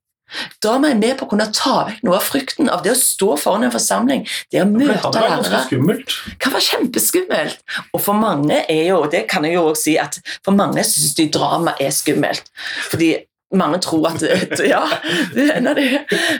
Da 0.62 0.74
er 0.76 0.88
jeg 0.90 0.98
med 0.98 1.14
på 1.18 1.26
å 1.26 1.30
kunne 1.30 1.46
ta 1.54 1.76
vekk 1.86 2.02
noe 2.06 2.18
av 2.18 2.26
frykten 2.26 2.70
av 2.72 2.82
det 2.84 2.92
å 2.94 2.98
stå 2.98 3.36
foran 3.40 3.68
en 3.68 3.74
forsamling, 3.74 4.24
det 4.52 4.64
å 4.64 4.66
møte 4.68 5.12
det 5.14 5.22
være. 5.22 5.62
Det 5.70 6.36
kan 6.42 6.56
være 6.56 6.66
kjempeskummelt. 6.66 7.62
Og 7.92 8.02
for 8.02 8.18
mange 8.18 8.64
er 8.64 8.84
jo, 8.90 9.04
det 9.12 9.26
kan 9.30 9.46
jeg 9.46 9.56
jo 9.58 9.68
også 9.70 9.84
si, 9.86 9.96
at 10.02 10.18
for 10.42 10.56
mange 10.56 10.82
syns 10.86 11.14
de 11.18 11.28
drama 11.32 11.76
er 11.82 11.94
skummelt. 11.94 12.50
Fordi 12.90 13.14
mange 13.58 13.80
tror 13.84 14.08
at 14.10 14.22
ja, 14.64 14.82
de, 15.34 15.86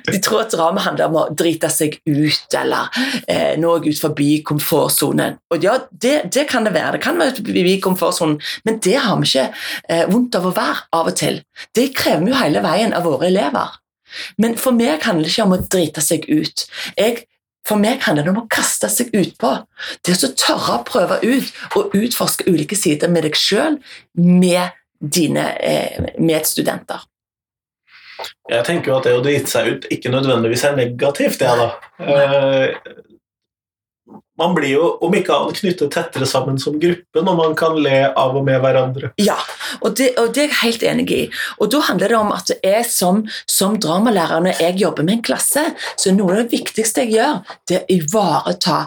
de 0.06 0.20
tror 0.24 0.44
at 0.44 0.54
drama 0.54 0.84
handler 0.84 1.10
om 1.10 1.18
å 1.20 1.24
drite 1.36 1.70
seg 1.72 1.98
ut 2.06 2.56
eller 2.56 2.90
eh, 3.28 3.54
noe 3.60 3.82
ut 3.84 4.00
forbi 4.00 4.40
komfortsonen. 4.46 5.38
Og 5.54 5.64
ja, 5.64 5.78
det, 5.90 6.16
det, 6.34 6.46
kan 6.50 6.66
det 6.66 6.74
være. 6.76 6.96
Det 6.96 7.04
kan 7.06 7.20
være 7.20 7.38
forbi 7.40 7.78
komfortsonen, 7.84 8.38
men 8.68 8.80
det 8.84 8.98
har 9.02 9.20
vi 9.20 9.30
ikke 9.30 9.48
eh, 9.88 10.04
vondt 10.10 10.38
av 10.38 10.50
å 10.50 10.54
være 10.56 10.86
av 10.96 11.12
og 11.12 11.18
til. 11.18 11.42
Det 11.76 11.90
krever 11.96 12.26
vi 12.26 12.34
jo 12.34 12.40
hele 12.40 12.64
veien 12.64 12.96
av 12.96 13.08
våre 13.08 13.30
elever. 13.30 13.80
Men 14.40 14.54
for 14.60 14.76
meg 14.76 15.02
handler 15.04 15.26
det 15.26 15.34
ikke 15.34 15.48
om 15.48 15.56
å 15.56 15.64
drite 15.66 16.04
seg 16.04 16.28
ut. 16.30 16.68
Jeg 16.96 17.24
for 17.66 17.82
meg 17.82 18.04
handler 18.06 18.26
det 18.26 18.30
om 18.30 18.44
å 18.44 18.48
kaste 18.50 18.88
seg 18.92 19.10
utpå. 19.16 19.52
Det 20.06 20.14
å 20.22 20.32
tørre 20.38 20.78
å 20.78 20.84
prøve 20.86 21.18
ut 21.24 21.48
og 21.78 21.96
utforske 21.98 22.46
ulike 22.46 22.78
sider 22.78 23.10
med 23.10 23.26
deg 23.26 23.38
sjøl, 23.38 23.80
med 24.14 24.76
dine 25.00 25.50
eh, 25.58 26.08
medstudenter? 26.18 27.04
Jeg 28.48 28.64
tenker 28.64 28.90
jo 28.90 28.98
at 28.98 29.08
det 29.08 29.16
å 29.18 29.24
drite 29.24 29.50
seg 29.50 29.68
ut 29.68 29.90
ikke 29.92 30.12
nødvendigvis 30.12 30.64
er 30.64 30.78
negativt, 30.78 31.42
det, 31.42 31.52
da. 31.60 31.68
Eh, 32.00 32.94
man 34.38 34.54
blir 34.56 34.72
jo 34.74 34.88
om 35.04 35.14
ikke 35.16 35.34
annet 35.34 35.60
knyttet 35.60 35.92
tettere 35.92 36.28
sammen 36.28 36.58
som 36.60 36.76
gruppe 36.80 37.22
når 37.24 37.36
man 37.38 37.54
kan 37.58 37.76
le 37.80 38.06
av 38.08 38.36
og 38.36 38.44
med 38.46 38.60
hverandre. 38.64 39.12
Ja, 39.20 39.36
og 39.80 39.96
det, 39.98 40.12
og 40.20 40.32
det 40.34 40.44
er 40.44 40.50
jeg 40.50 40.60
helt 40.62 40.86
enig 40.86 41.06
i. 41.14 41.22
Og 41.60 41.70
Da 41.72 41.80
handler 41.88 42.12
det 42.12 42.18
om 42.18 42.32
at 42.34 42.50
jeg 42.54 42.84
som, 42.90 43.22
som 43.50 43.78
dramalærer, 43.80 44.40
når 44.40 44.62
jeg 44.62 44.78
jobber 44.80 45.06
med 45.06 45.18
en 45.18 45.24
klasse, 45.26 45.64
så 45.96 46.12
noe 46.14 46.34
av 46.34 46.42
det 46.42 46.58
viktigste 46.58 47.04
jeg 47.04 47.16
gjør, 47.16 47.40
det 47.68 47.78
er 47.78 47.84
å 47.84 47.96
ivareta 47.96 48.78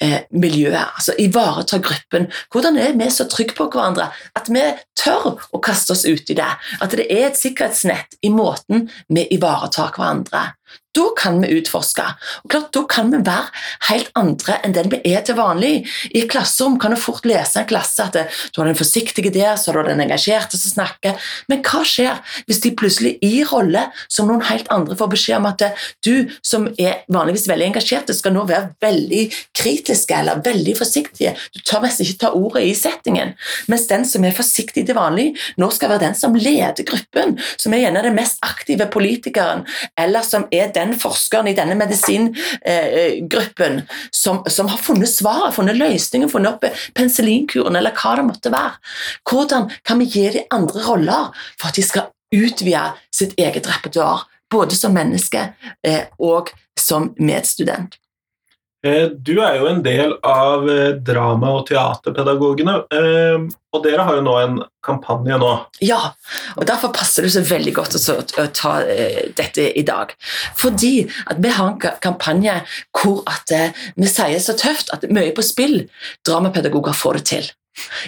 eh, 0.00 0.20
miljøet. 0.30 0.94
altså 0.96 1.16
Ivareta 1.18 1.80
gruppen. 1.82 2.28
Hvordan 2.52 2.78
er 2.78 2.96
vi 2.98 3.10
så 3.12 3.28
trygge 3.30 3.56
på 3.58 3.68
hverandre 3.72 4.10
at 4.38 4.50
vi 4.52 4.64
tør 4.98 5.38
å 5.52 5.62
kaste 5.62 5.94
oss 5.96 6.06
ut 6.08 6.30
i 6.30 6.38
det? 6.38 6.52
At 6.80 6.94
det 6.96 7.08
er 7.08 7.28
et 7.28 7.40
sikkerhetsnett 7.40 8.18
i 8.22 8.32
måten 8.34 8.88
vi 9.08 9.26
ivaretar 9.34 9.94
hverandre. 9.96 10.52
Da 10.98 11.06
kan 11.16 11.38
vi 11.42 11.52
utforske. 11.58 12.04
Og 12.44 12.50
klart, 12.50 12.72
Da 12.74 12.82
kan 12.90 13.10
vi 13.12 13.18
være 13.22 13.52
helt 13.88 14.10
andre 14.18 14.58
enn 14.64 14.74
den 14.74 14.90
vi 14.90 14.98
er 15.12 15.22
til 15.22 15.36
vanlig. 15.38 15.86
I 16.10 16.24
et 16.24 16.30
klasserom 16.30 16.78
kan 16.80 16.90
du 16.90 16.98
fort 17.00 17.26
lese 17.28 17.60
en 17.60 17.68
klasse 17.68 18.02
at 18.02 18.16
du 18.16 18.60
har 18.60 18.66
den 18.66 18.78
forsiktige 18.78 19.30
der, 19.32 19.54
så 19.56 19.70
har 19.70 19.82
du 19.82 19.90
den 19.90 20.02
engasjerte 20.02 20.58
som 20.58 20.74
snakker. 20.74 21.16
Men 21.48 21.62
hva 21.62 21.84
skjer 21.86 22.18
hvis 22.48 22.62
de 22.64 22.74
plutselig 22.78 23.16
i 23.24 23.44
rolle 23.46 23.86
som 24.08 24.28
noen 24.28 24.44
helt 24.48 24.68
andre 24.74 24.96
får 24.98 25.12
beskjed 25.14 25.38
om 25.38 25.48
at 25.50 25.64
du 26.04 26.28
som 26.42 26.68
er 26.78 27.04
vanligvis 27.08 27.48
veldig 27.48 27.68
engasjert, 27.70 28.10
skal 28.14 28.34
nå 28.34 28.44
være 28.48 28.72
veldig 28.82 29.22
kritiske 29.56 30.14
eller 30.16 30.42
veldig 30.44 30.74
forsiktige. 30.78 31.34
Du 31.54 31.60
tør 31.62 31.84
mest 31.84 32.02
ikke 32.02 32.18
ta 32.24 32.32
ordet 32.36 32.64
i 32.66 32.74
settingen. 32.78 33.34
Mens 33.68 33.86
den 33.90 34.06
som 34.08 34.24
er 34.24 34.36
forsiktig 34.36 34.86
til 34.88 34.98
vanlig, 34.98 35.30
nå 35.60 35.70
skal 35.74 35.92
være 35.94 36.08
den 36.08 36.18
som 36.18 36.36
leder 36.38 36.86
gruppen, 36.88 37.36
som 37.60 37.74
er 37.74 37.84
gjerne 37.84 38.04
den 38.08 38.18
mest 38.18 38.42
aktive 38.46 38.88
politikeren, 38.90 39.66
eller 39.98 40.26
som 40.26 40.48
er 40.54 40.72
den 40.74 40.87
forskeren 40.96 41.48
i 41.50 41.56
denne 41.56 41.76
medisingruppen 41.78 43.82
som, 44.14 44.42
som, 44.46 44.68
har 44.70 44.80
funnet 44.82 45.10
svaret, 45.10 45.54
funnet 45.56 45.78
løsningen, 45.78 46.30
funnet 46.32 46.56
opp 46.56 46.64
penicillinkuren 46.96 47.76
eller 47.78 47.96
hva 47.98 48.16
det 48.18 48.28
måtte 48.28 48.54
være. 48.54 48.74
Hvordan 49.28 49.68
kan 49.84 50.00
vi 50.00 50.10
gi 50.12 50.26
dem 50.38 50.48
andre 50.54 50.80
roller 50.86 51.22
for 51.58 51.66
at 51.70 51.78
de 51.78 51.86
skal 51.86 52.10
utvide 52.34 52.90
sitt 53.14 53.38
eget 53.40 53.68
repertoar, 53.68 54.26
både 54.52 54.76
som 54.76 54.94
menneske 54.96 55.50
eh, 55.86 56.04
og 56.18 56.52
som 56.78 57.12
medstudent? 57.20 57.98
Eh, 58.86 59.08
du 59.10 59.40
er 59.42 59.56
jo 59.58 59.66
en 59.66 59.80
del 59.82 60.12
av 60.22 60.68
eh, 60.70 60.92
drama- 61.02 61.50
og 61.58 61.64
teaterpedagogene, 61.66 62.76
eh, 62.94 63.48
og 63.74 63.82
dere 63.82 64.04
har 64.06 64.18
jo 64.20 64.22
nå 64.22 64.36
en 64.38 64.60
kampanje 64.86 65.38
nå. 65.42 65.50
Ja, 65.82 65.98
og 66.54 66.68
derfor 66.70 66.94
passer 66.94 67.26
det 67.26 67.32
så 67.34 67.42
veldig 67.42 67.74
godt 67.74 67.98
å 67.98 68.46
ta 68.54 68.76
dette 69.36 69.66
i 69.74 69.82
dag. 69.82 70.14
Fordi 70.56 71.08
at 71.26 71.42
vi 71.42 71.52
har 71.58 71.74
en 71.74 71.98
kampanje 72.04 72.60
hvor 72.94 73.24
at 73.26 73.50
vi 73.98 74.08
sier 74.08 74.38
så 74.40 74.54
tøft 74.56 74.94
at 74.94 75.08
mye 75.10 75.34
på 75.34 75.44
spill. 75.44 75.80
Dramapedagoger 76.26 76.96
får 76.96 77.18
det 77.18 77.26
til. 77.34 77.52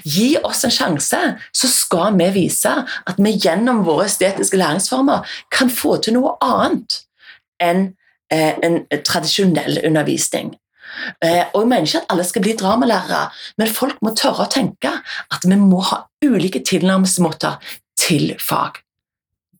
Gi 0.07 0.33
oss 0.47 0.65
en 0.65 0.75
sjanse, 0.75 1.19
så 1.53 1.71
skal 1.71 2.17
vi 2.19 2.31
vise 2.41 2.73
at 2.81 3.19
vi 3.19 3.37
gjennom 3.37 3.85
våre 3.87 4.09
estetiske 4.09 4.59
læringsformer 4.59 5.27
kan 5.53 5.71
få 5.71 5.99
til 6.01 6.17
noe 6.19 6.39
annet 6.47 7.03
enn 7.61 7.91
en 8.31 8.83
tradisjonell 9.07 9.81
undervisning. 9.87 10.55
Eh, 11.25 11.45
og 11.55 11.63
Jeg 11.63 11.69
mener 11.69 11.87
ikke 11.87 12.03
at 12.03 12.13
alle 12.13 12.25
skal 12.25 12.45
bli 12.45 12.57
dramalærere, 12.59 13.23
men 13.59 13.73
folk 13.73 14.01
må 14.03 14.15
tørre 14.19 14.47
å 14.47 14.53
tenke 14.53 14.93
at 15.31 15.47
vi 15.47 15.59
må 15.59 15.81
ha 15.91 16.03
ulike 16.25 16.63
tilnærmingsmåter 16.67 17.59
til 17.99 18.35
fag. 18.41 18.83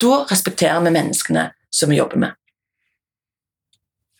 Da 0.01 0.25
respekterer 0.31 0.81
vi 0.85 0.95
menneskene 0.95 1.51
som 1.71 1.93
vi 1.93 2.01
jobber 2.01 2.21
med. 2.27 2.40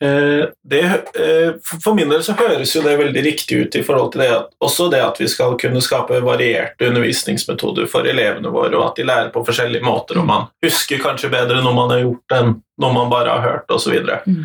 Eh, 0.03 0.47
det, 0.65 0.81
eh, 0.81 1.55
for 1.85 1.95
min 1.95 2.09
del 2.09 2.23
så 2.25 2.33
høres 2.39 2.73
jo 2.73 2.81
det 2.85 2.97
veldig 2.97 3.25
riktig 3.25 3.59
ut 3.61 3.77
i 3.77 3.83
forhold 3.85 4.15
til 4.15 4.23
det 4.25 4.31
også 4.65 4.87
det 4.93 5.03
at 5.05 5.21
vi 5.21 5.29
skal 5.29 5.59
kunne 5.61 5.83
skape 5.85 6.23
varierte 6.25 6.89
undervisningsmetoder 6.89 7.89
for 7.91 8.09
elevene 8.09 8.53
våre, 8.53 8.73
og 8.79 8.87
at 8.87 9.01
de 9.01 9.05
lærer 9.11 9.29
på 9.35 9.45
forskjellige 9.45 9.85
måter, 9.85 10.23
og 10.23 10.29
man 10.31 10.49
husker 10.65 11.03
kanskje 11.05 11.33
bedre 11.33 11.61
når 11.61 11.77
man 11.77 11.93
har 11.93 12.05
gjort 12.07 12.37
enn 12.39 12.57
når 12.81 12.97
man 12.97 13.13
bare 13.13 13.35
har 13.35 13.45
hørt, 13.45 13.73
osv. 13.77 13.93
Mm. 14.25 14.45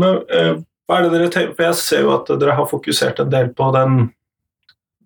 Men 0.00 0.20
hva 0.88 0.96
er 0.96 1.04
det 1.04 1.10
dere 1.12 1.28
tenker? 1.34 1.52
For 1.58 1.66
Jeg 1.66 1.76
ser 1.76 2.06
jo 2.06 2.14
at 2.14 2.30
dere 2.40 2.54
har 2.56 2.70
fokusert 2.70 3.20
en 3.20 3.32
del 3.34 3.50
på 3.52 3.68
den 3.76 3.98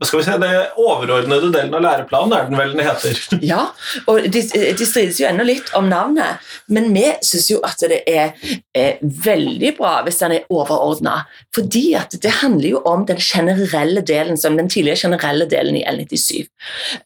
skal 0.04 0.18
vi 0.18 0.24
se, 0.26 0.34
det 0.40 0.50
overordnede 0.76 1.48
delen 1.54 1.74
av 1.78 1.80
læreplanen 1.84 2.34
er 2.36 2.48
den 2.50 2.58
vel 2.58 2.74
den 2.74 2.84
heter? 2.84 3.20
Ja, 3.46 3.62
og 4.10 4.26
de, 4.32 4.42
de 4.76 4.86
strides 4.88 5.20
jo 5.20 5.28
ennå 5.28 5.46
litt 5.48 5.70
om 5.78 5.88
navnet, 5.88 6.42
men 6.68 6.90
vi 6.92 7.06
syns 7.24 7.48
jo 7.48 7.62
at 7.64 7.80
det 7.88 8.02
er, 8.10 8.34
er, 8.76 9.00
veldig 9.00 9.72
bra 9.78 9.94
hvis 10.04 10.20
den 10.20 10.36
er 10.36 10.46
overordna. 10.52 11.22
Fordi 11.56 11.84
at 11.96 12.12
det 12.22 12.34
handler 12.42 12.74
jo 12.74 12.82
om 12.88 13.06
den 13.08 13.20
generelle 13.22 14.04
delen, 14.04 14.36
som 14.36 14.58
den 14.60 14.68
tidligere 14.72 15.00
generelle 15.06 15.48
delen 15.48 15.80
i 15.80 15.84
L97. 15.88 16.44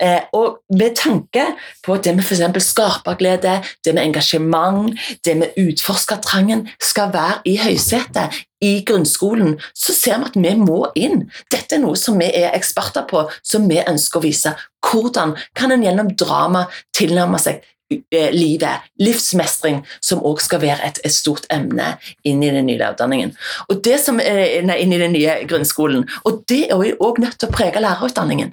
Eh, 0.02 0.26
og 0.34 0.60
med 0.74 0.98
tanke 0.98 1.46
på 1.86 2.00
det 2.02 2.16
med 2.18 2.26
f.eks. 2.26 2.72
skaperglede, 2.72 3.60
det 3.84 3.94
med 3.94 4.02
engasjement, 4.08 4.98
det 5.24 5.38
med 5.44 5.58
utforskertrangen 5.60 6.66
skal 6.82 7.14
være 7.14 7.42
i 7.46 7.58
høysetet 7.62 8.42
i 8.60 8.84
grunnskolen, 8.84 9.56
så 9.74 9.94
ser 9.96 10.20
vi 10.20 10.28
at 10.30 10.38
vi 10.38 10.54
må 10.60 10.84
inn. 10.98 11.24
Dette 11.52 11.76
er 11.76 11.84
noe 11.84 11.98
som 11.98 12.18
vi 12.20 12.28
er 12.28 12.54
eksperter 12.56 13.06
på, 13.10 13.24
som 13.42 13.68
vi 13.70 13.80
ønsker 13.80 14.20
å 14.20 14.24
vise. 14.24 14.54
Hvordan 14.84 15.36
kan 15.56 15.72
en 15.72 15.84
gjennom 15.84 16.12
drama 16.18 16.66
tilnærme 16.96 17.40
seg 17.40 17.64
eh, 18.12 18.30
livet, 18.34 18.86
livsmestring, 19.00 19.82
som 20.04 20.22
også 20.24 20.50
skal 20.50 20.64
være 20.66 20.90
et, 20.90 21.02
et, 21.04 21.14
stort 21.14 21.48
emne 21.52 21.94
inn 22.24 22.44
i 22.44 22.52
den 22.52 22.68
nye 22.68 22.78
lærerutdanningen. 22.78 23.34
Og 23.68 23.82
det 23.84 23.98
som, 24.04 24.20
nei, 24.20 24.78
inn 24.84 24.94
i 24.94 25.02
den 25.02 25.16
nye 25.16 25.40
grunnskolen. 25.48 26.06
Og 26.28 26.44
det 26.48 26.66
er 26.68 26.76
jo 26.76 26.96
også 27.00 27.26
nødt 27.26 27.40
til 27.40 27.50
å 27.50 27.56
prege 27.56 27.84
lærerutdanningen. 27.84 28.52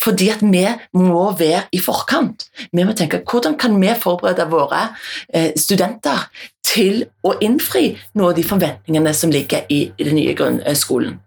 Fordi 0.00 0.28
at 0.32 0.42
vi 0.42 0.64
må 0.96 1.24
være 1.36 1.66
i 1.76 1.80
forkant. 1.82 2.46
Vi 2.72 2.84
må 2.86 2.94
tenke 2.96 3.22
hvordan 3.28 3.56
kan 3.60 3.76
vi 3.80 3.92
forberede 4.00 4.48
våre 4.50 4.86
eh, 5.28 5.52
studenter 5.58 6.28
til 6.66 7.04
å 7.22 7.36
innfri 7.44 7.92
noen 8.14 8.30
av 8.30 8.38
de 8.38 8.46
forventningene 8.46 9.12
som 9.14 9.32
ligger 9.32 9.68
i, 9.72 9.86
i 9.96 10.08
den 10.08 10.18
nye 10.18 10.34
grunnskolen. 10.36 11.20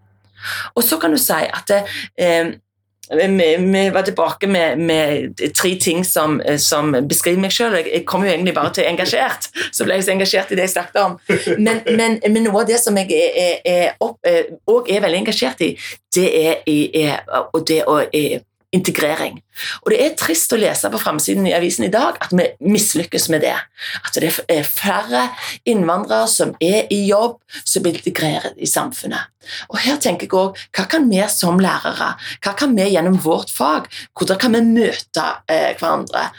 Og 0.75 0.83
så 0.83 0.99
kan 0.99 1.11
du 1.11 1.19
si 1.19 1.35
at 1.35 1.71
eh, 1.75 2.51
vi, 3.09 3.57
vi, 3.57 3.89
var 3.89 4.01
tilbake 4.01 4.47
med, 4.47 4.79
med 4.79 5.41
tre 5.57 5.75
ting 5.75 6.05
som, 6.05 6.41
som, 6.57 6.91
beskriver 7.09 7.41
meg 7.41 7.53
selv. 7.53 7.79
Jeg 7.81 8.05
kom 8.05 8.23
jo 8.23 8.29
egentlig 8.29 8.53
bare 8.53 8.73
til 8.73 8.85
engasjert, 8.87 9.49
så 9.73 9.85
ble 9.85 9.97
jeg 9.97 10.05
så 10.05 10.13
engasjert 10.13 10.51
i 10.51 10.59
det 10.59 10.67
jeg 10.67 10.75
snakket 10.75 11.01
om. 11.01 11.17
Men, 11.57 11.81
men, 11.89 12.19
men 12.21 12.45
noe 12.45 12.61
av 12.61 12.69
det 12.69 12.77
som 12.81 12.97
jeg 13.01 13.09
er, 13.15 13.57
er, 13.65 13.95
er, 13.97 14.53
er 14.69 15.03
veldig 15.07 15.23
engasjert 15.23 15.65
i, 15.65 15.71
det 16.15 16.29
er, 16.43 16.61
er 16.67 17.65
det 17.67 17.81
å 17.89 17.97
integrering. 18.75 19.39
Og 19.81 19.91
det 19.91 19.99
er 20.03 20.15
trist 20.19 20.53
å 20.53 20.59
lese 20.59 20.91
på 20.91 21.01
framsiden 21.01 21.47
i 21.49 21.55
avisen 21.57 21.87
i 21.87 21.91
dag 21.93 22.19
at 22.21 22.33
vi 22.35 22.45
mislykkes 22.61 23.29
med 23.33 23.41
det. 23.45 23.55
At 24.05 24.19
det 24.21 24.29
er 24.45 24.67
flere 24.67 25.25
innvandrere 25.69 26.29
som 26.29 26.53
er 26.61 26.85
i 26.93 27.01
jobb, 27.07 27.39
som 27.63 27.85
blir 27.85 27.97
integrert 27.97 28.53
i 28.57 28.69
samfunnet. 28.69 29.31
Og 29.71 29.79
her 29.81 29.97
tenker 30.01 30.27
jeg 30.27 30.35
også, 30.37 30.69
Hva 30.75 30.85
kan 30.91 31.09
vi 31.09 31.21
som 31.33 31.59
lærere, 31.59 32.13
hva 32.43 32.55
kan 32.57 32.75
vi 32.77 32.91
gjennom 32.93 33.17
vårt 33.23 33.49
fag, 33.49 33.89
hvordan 34.13 34.37
kan 34.37 34.53
vi 34.53 34.65
møte 34.67 35.25
eh, 35.49 35.73
hverandre? 35.79 36.29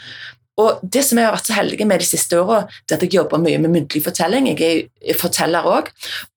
Og 0.61 0.81
det 0.83 1.03
som 1.05 1.17
jeg 1.17 1.27
har 1.27 1.35
vært 1.35 1.47
så 1.49 1.55
heldig 1.57 1.85
med 1.87 2.01
de 2.03 2.07
siste 2.07 2.37
åra, 2.39 2.63
er 2.67 2.95
at 2.95 3.05
jeg 3.05 3.15
jobber 3.15 3.41
mye 3.41 3.59
med 3.61 3.73
muntlig 3.73 4.03
fortelling. 4.05 4.49
Jeg 4.51 4.89
er 5.01 5.17
forteller 5.17 5.67
òg, 5.67 5.89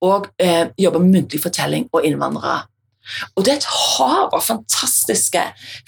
og 0.07 0.31
eh, 0.41 0.71
jobber 0.81 1.03
med 1.03 1.19
muntlig 1.19 1.43
fortelling 1.43 1.89
og 1.93 2.07
innvandrere. 2.07 2.63
Og 3.35 3.45
det 3.45 3.53
er 3.53 3.61
et 3.61 3.71
hav 3.71 4.35
av 4.35 4.45
fantastiske 4.45 5.43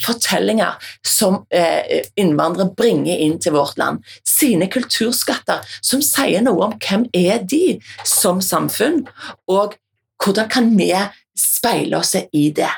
fortellinger 0.05 0.77
som 1.07 1.43
eh, 1.55 2.05
innvandrere 2.19 2.75
bringer 2.77 3.23
inn 3.27 3.39
til 3.43 3.57
vårt 3.57 3.79
land. 3.81 4.03
Sine 4.27 4.71
kulturskatter 4.73 5.65
som 5.81 6.05
sier 6.05 6.45
noe 6.45 6.71
om 6.71 6.79
hvem 6.83 7.09
er 7.17 7.45
de 7.45 7.79
som 8.07 8.43
samfunn, 8.45 9.05
og 9.51 9.77
hvordan 10.23 10.51
kan 10.53 10.73
vi 10.79 10.93
speile 11.37 12.01
oss 12.01 12.15
i 12.17 12.49
det. 12.57 12.73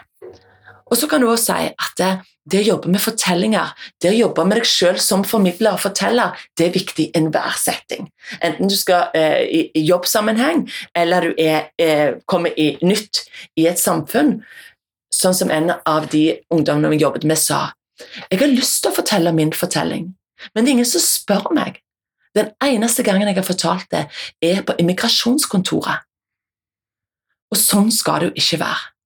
Og 0.90 0.96
så 0.96 1.08
kan 1.08 1.20
du 1.20 1.28
også 1.28 1.52
si 1.52 1.70
at 1.70 1.94
det, 2.00 2.10
det 2.48 2.62
å 2.62 2.68
jobbe 2.68 2.92
med 2.92 3.02
fortellinger, 3.02 3.72
det 4.02 4.12
å 4.12 4.16
jobbe 4.16 4.44
med 4.48 4.60
deg 4.60 4.68
sjøl 4.68 5.00
som 5.02 5.24
formidler 5.26 5.76
og 5.76 5.82
forteller, 5.82 6.36
det 6.56 6.68
er 6.68 6.76
viktig 6.76 7.08
i 7.08 7.10
enhver 7.18 7.56
setting. 7.60 8.08
Enten 8.40 8.70
du 8.70 8.76
skal 8.78 9.12
eh, 9.16 9.42
i, 9.44 9.60
i, 9.76 9.84
jobbsammenheng, 9.88 10.64
eller 10.96 11.28
du 11.28 11.42
er, 11.44 11.68
eh, 11.82 12.16
kommer 12.30 12.56
i, 12.56 12.70
nytt 12.82 13.24
i 13.60 13.68
et 13.68 13.80
samfunn. 13.80 14.38
Sånn 15.14 15.36
som 15.36 15.52
en 15.52 15.74
av 15.76 16.08
de 16.12 16.24
ungdommene 16.52 16.92
vi 16.94 17.02
jobbet 17.02 17.26
med, 17.28 17.40
sa. 17.40 17.72
Jeg 18.30 18.40
har 18.40 18.52
lyst 18.52 18.82
til 18.82 18.92
å 18.92 18.96
fortelle 18.96 19.34
min 19.34 19.52
fortelling, 19.56 20.12
men 20.54 20.64
det 20.64 20.70
er 20.70 20.76
ingen 20.78 20.88
som 20.88 21.02
spør 21.02 21.50
meg. 21.56 21.80
Den 22.36 22.52
eneste 22.62 23.02
gangen 23.02 23.26
jeg 23.26 23.38
har 23.40 23.46
fortalt 23.46 23.88
det, 23.90 24.04
er 24.44 24.62
på 24.62 24.76
immigrasjonskontoret. 24.78 26.04
Og 27.48 27.56
sånn 27.56 27.88
skal 27.94 28.20
det 28.20 28.28
jo 28.28 28.42
ikke 28.44 28.60
være. 28.62 28.97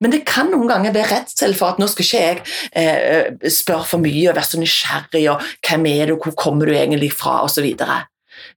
Men 0.00 0.14
det 0.14 0.22
kan 0.28 0.50
noen 0.52 0.68
ganger 0.70 0.94
være 0.94 1.10
redsel 1.10 1.56
for 1.58 1.72
at 1.74 1.80
nå 1.82 1.88
skal 1.90 2.06
ikke 2.06 2.22
jeg 2.22 2.42
eh, 2.78 3.50
spørre 3.50 3.88
for 3.88 4.02
mye 4.02 4.28
og 4.30 4.36
være 4.38 4.50
så 4.50 4.60
nysgjerrig, 4.62 5.24
og 5.32 5.42
hvem 5.66 5.88
er 5.90 6.12
du, 6.12 6.16
hvor 6.22 6.36
kommer 6.38 6.70
du 6.70 6.76
egentlig 6.76 7.10
fra, 7.16 7.40
osv. 7.46 7.66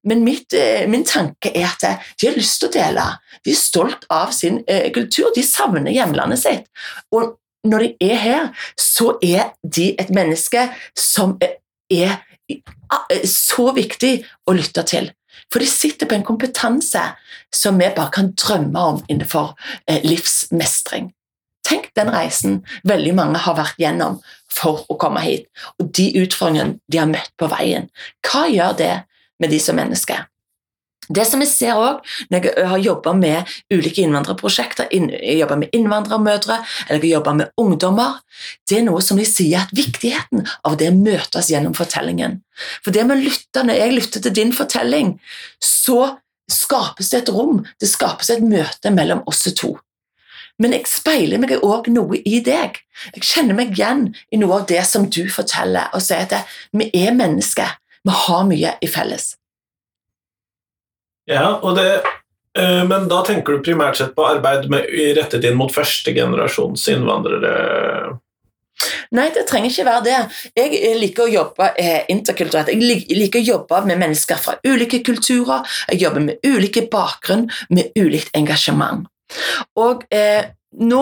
Men 0.05 0.23
mitt, 0.25 0.53
eh, 0.53 0.85
min 0.89 1.05
tanke 1.07 1.53
er 1.55 1.71
at 1.71 1.85
de 2.21 2.29
har 2.29 2.37
lyst 2.37 2.61
til 2.61 2.69
å 2.69 2.75
dele. 2.75 3.07
De 3.41 3.53
er 3.55 3.61
stolt 3.61 4.05
av 4.13 4.35
sin 4.37 4.61
eh, 4.67 4.91
kultur, 4.93 5.31
de 5.35 5.45
savner 5.45 5.93
hjemlandet 5.93 6.43
sitt. 6.43 6.69
Og 7.15 7.37
når 7.65 7.87
de 7.87 8.11
er 8.11 8.21
her, 8.21 8.67
så 8.77 9.15
er 9.21 9.53
de 9.61 9.91
et 10.01 10.13
menneske 10.13 10.69
som 10.97 11.37
er 11.41 11.57
er 11.91 12.19
så 13.27 13.71
viktig 13.75 14.13
å 14.49 14.55
lytte 14.55 14.83
til. 14.87 15.09
For 15.51 15.63
de 15.63 15.69
sitter 15.69 16.09
på 16.09 16.17
en 16.17 16.27
kompetanse 16.27 17.01
som 17.55 17.79
vi 17.79 17.89
bare 17.95 18.11
kan 18.13 18.31
drømme 18.35 18.85
om 18.93 19.01
innenfor 19.07 19.53
eh, 19.87 20.03
livsmestring. 20.03 21.11
Tenk 21.71 21.87
den 21.95 22.11
reisen 22.11 22.59
veldig 22.87 23.13
mange 23.15 23.39
har 23.39 23.55
vært 23.55 23.79
gjennom 23.79 24.19
for 24.51 24.83
å 24.91 24.97
komme 24.99 25.23
hit, 25.23 25.47
og 25.79 25.93
de 25.95 26.09
utfordringene 26.19 26.81
de 26.91 26.99
har 26.99 27.07
møtt 27.07 27.31
på 27.39 27.47
veien. 27.51 27.87
Hva 28.27 28.43
gjør 28.51 28.75
det 28.81 28.93
med 29.39 29.53
de 29.53 29.59
som 29.63 29.79
mennesker? 29.79 30.25
Det 31.11 31.23
som 31.27 31.41
jeg 31.43 31.49
ser 31.49 31.79
også, 31.79 32.17
når 32.31 32.45
jeg 32.45 32.67
har 32.71 32.81
jobba 32.85 33.13
med 33.17 33.53
ulike 33.73 34.03
innvandrerprosjekter, 34.03 34.91
jobber 35.39 35.59
med 35.59 35.75
innvandrermødre 35.75 36.59
eller 36.87 37.07
jobber 37.07 37.37
med 37.39 37.51
ungdommer, 37.59 38.19
det 38.69 38.79
er 38.79 38.85
noe 38.85 39.01
som 39.03 39.19
de 39.19 39.25
sier 39.27 39.63
at 39.63 39.73
viktigheten 39.75 40.45
av 40.67 40.77
det 40.79 40.91
møtes 40.95 41.49
gjennom 41.51 41.75
fortellingen. 41.75 42.39
For 42.85 42.95
det 42.95 43.07
med 43.07 43.17
å 43.17 43.23
lytte, 43.25 43.63
Når 43.63 43.75
jeg 43.75 43.95
lytter 43.95 44.21
til 44.21 44.33
din 44.33 44.53
fortelling, 44.53 45.19
så 45.59 46.17
skapes 46.51 47.09
det 47.09 47.23
et 47.23 47.29
rom, 47.33 47.65
det 47.79 47.89
skapes 47.89 48.29
et 48.29 48.43
møte 48.43 48.91
mellom 48.91 49.23
oss 49.27 49.43
to. 49.55 49.75
Men 50.61 50.75
jeg 50.75 50.89
speiler 50.89 51.41
meg 51.41 51.55
òg 51.65 51.89
noe 51.93 52.21
i 52.21 52.39
deg. 52.45 52.77
Jeg 53.15 53.25
kjenner 53.25 53.57
meg 53.57 53.73
igjen 53.73 54.09
i 54.29 54.39
noe 54.41 54.61
av 54.61 54.67
det 54.69 54.83
som 54.85 55.07
du 55.09 55.23
forteller, 55.33 55.89
og 55.95 56.03
sier 56.05 56.27
at 56.27 56.57
vi 56.77 56.91
er 56.93 57.15
mennesker. 57.17 57.77
Vi 58.05 58.17
har 58.25 58.43
mye 58.49 58.75
i 58.81 58.89
felles. 58.89 59.35
Ja, 61.29 61.59
og 61.61 61.77
det, 61.77 62.01
øh, 62.57 62.81
men 62.89 63.07
da 63.09 63.21
tenker 63.25 63.57
du 63.57 63.65
primært 63.65 63.97
sett 63.99 64.15
på 64.17 64.25
arbeid 64.25 64.67
med, 64.69 64.89
rettet 65.17 65.45
inn 65.47 65.57
mot 65.57 65.73
førstegenerasjons 65.73 66.87
innvandrere? 66.93 67.53
Nei, 69.13 69.27
det 69.35 69.45
trenger 69.49 69.69
ikke 69.69 69.85
være 69.85 70.03
det. 70.07 70.19
Jeg 70.57 70.93
liker 70.97 71.27
å 71.27 71.31
jobbe 71.31 71.67
eh, 71.77 72.05
interkulturelt. 72.09 72.71
Jeg 72.71 73.17
liker 73.17 73.41
å 73.41 73.49
jobbe 73.49 73.81
med 73.89 74.01
mennesker 74.01 74.39
fra 74.41 74.57
ulike 74.65 75.01
kulturer. 75.05 75.67
Jeg 75.91 76.01
jobber 76.05 76.25
med 76.25 76.47
ulike 76.47 76.87
bakgrunn, 76.91 77.49
med 77.69 77.93
ulikt 77.99 78.33
engasjement. 78.37 79.05
Og 79.79 80.03
eh, 80.13 80.49
nå 80.79 81.01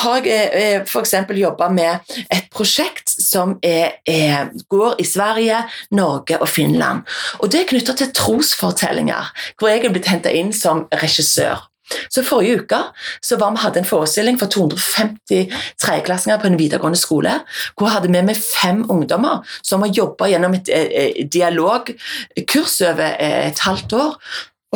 har 0.00 0.26
jeg 0.26 0.48
eh, 0.50 0.80
f.eks. 0.82 1.14
jobba 1.38 1.68
med 1.70 2.16
et 2.26 2.48
prosjekt 2.50 3.12
som 3.22 3.54
er, 3.62 4.00
er, 4.06 4.50
går 4.68 4.98
i 5.02 5.06
Sverige, 5.06 5.62
Norge 5.94 6.40
og 6.40 6.48
Finland. 6.50 7.06
Og 7.38 7.52
Det 7.52 7.62
er 7.62 7.70
knytta 7.70 7.94
til 7.94 8.12
trosfortellinger, 8.14 9.30
hvor 9.58 9.70
jeg 9.70 9.84
er 9.84 9.94
blitt 9.94 10.10
henta 10.10 10.34
inn 10.34 10.52
som 10.56 10.86
regissør. 10.90 11.68
Så 12.10 12.24
Forrige 12.26 12.64
uke 12.64 12.80
så 13.22 13.38
var 13.38 13.52
vi 13.54 13.62
hadde 13.62 13.78
en 13.78 13.86
forestilling 13.86 14.38
for 14.40 14.50
250 14.50 15.52
tredjeklassinger 15.78 16.40
på 16.42 16.50
en 16.50 16.58
videregående 16.58 16.98
skole. 16.98 17.36
Hvor 17.76 17.86
jeg 17.86 17.94
hadde 17.94 18.10
med 18.10 18.26
meg 18.26 18.42
fem 18.42 18.82
ungdommer 18.90 19.46
som 19.62 19.86
har 19.86 19.94
jobba 19.94 20.26
gjennom 20.32 20.58
et 20.58 20.72
eh, 20.72 20.90
eh, 20.90 21.22
dialogkurs 21.30 22.80
over 22.90 23.14
eh, 23.22 23.52
et 23.52 23.62
halvt 23.68 23.98
år 24.00 24.18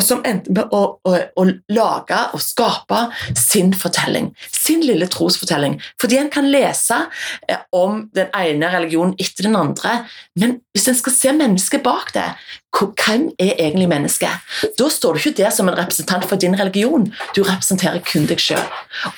og 0.00 0.06
som 0.06 0.22
endte 0.24 0.52
med 0.56 0.72
å, 0.72 0.80
å, 1.04 1.16
å, 1.36 1.44
lage 1.72 2.18
og 2.32 2.40
skape 2.40 3.02
sin 3.36 3.74
fortelling, 3.76 4.30
sin 4.48 4.80
lille 4.86 5.08
trosfortelling. 5.12 5.76
Fordi 6.00 6.16
en 6.20 6.30
kan 6.32 6.48
lese 6.48 7.02
eh, 7.48 7.60
om 7.76 8.06
den 8.16 8.30
ene 8.36 8.70
religionen 8.72 9.12
etter 9.20 9.46
den 9.46 9.58
andre, 9.60 10.06
men 10.40 10.58
hvis 10.72 10.88
en 10.88 10.98
skal 10.98 11.16
se 11.16 11.34
mennesket 11.36 11.84
bak 11.84 12.14
det, 12.16 12.30
hvem 12.72 13.28
er 13.42 13.58
egentlig 13.58 13.90
mennesket? 13.90 14.52
Da 14.78 14.88
står 14.88 15.16
du 15.18 15.20
ikke 15.20 15.42
der 15.42 15.52
som 15.52 15.68
en 15.68 15.76
representant 15.76 16.24
for 16.28 16.40
din 16.40 16.56
religion, 16.56 17.10
du 17.36 17.42
representerer 17.42 18.00
kun 18.06 18.28
deg 18.30 18.40
sjøl. 18.40 18.64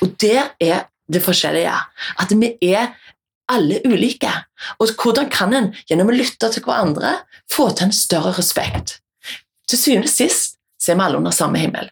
Og 0.01 0.17
der 0.23 0.51
er 0.59 0.89
det 1.13 1.23
forskjellige. 1.23 1.77
At 2.19 2.33
vi 2.35 2.55
er 2.73 2.95
alle 3.53 3.83
ulike. 3.85 4.33
Og 4.81 4.95
hvordan 4.97 5.29
kan 5.31 5.55
en 5.55 5.71
gjennom 5.91 6.11
å 6.11 6.17
lytte 6.17 6.49
til 6.51 6.65
hverandre 6.65 7.19
få 7.53 7.69
til 7.77 7.91
en 7.91 7.95
større 7.95 8.35
respekt? 8.39 8.99
Til 9.69 9.79
syvende 9.79 10.11
og 10.11 10.15
sist 10.15 10.52
så 10.83 10.93
er 10.93 10.99
vi 10.99 11.05
alle 11.07 11.21
under 11.23 11.35
samme 11.35 11.63
himmel. 11.63 11.91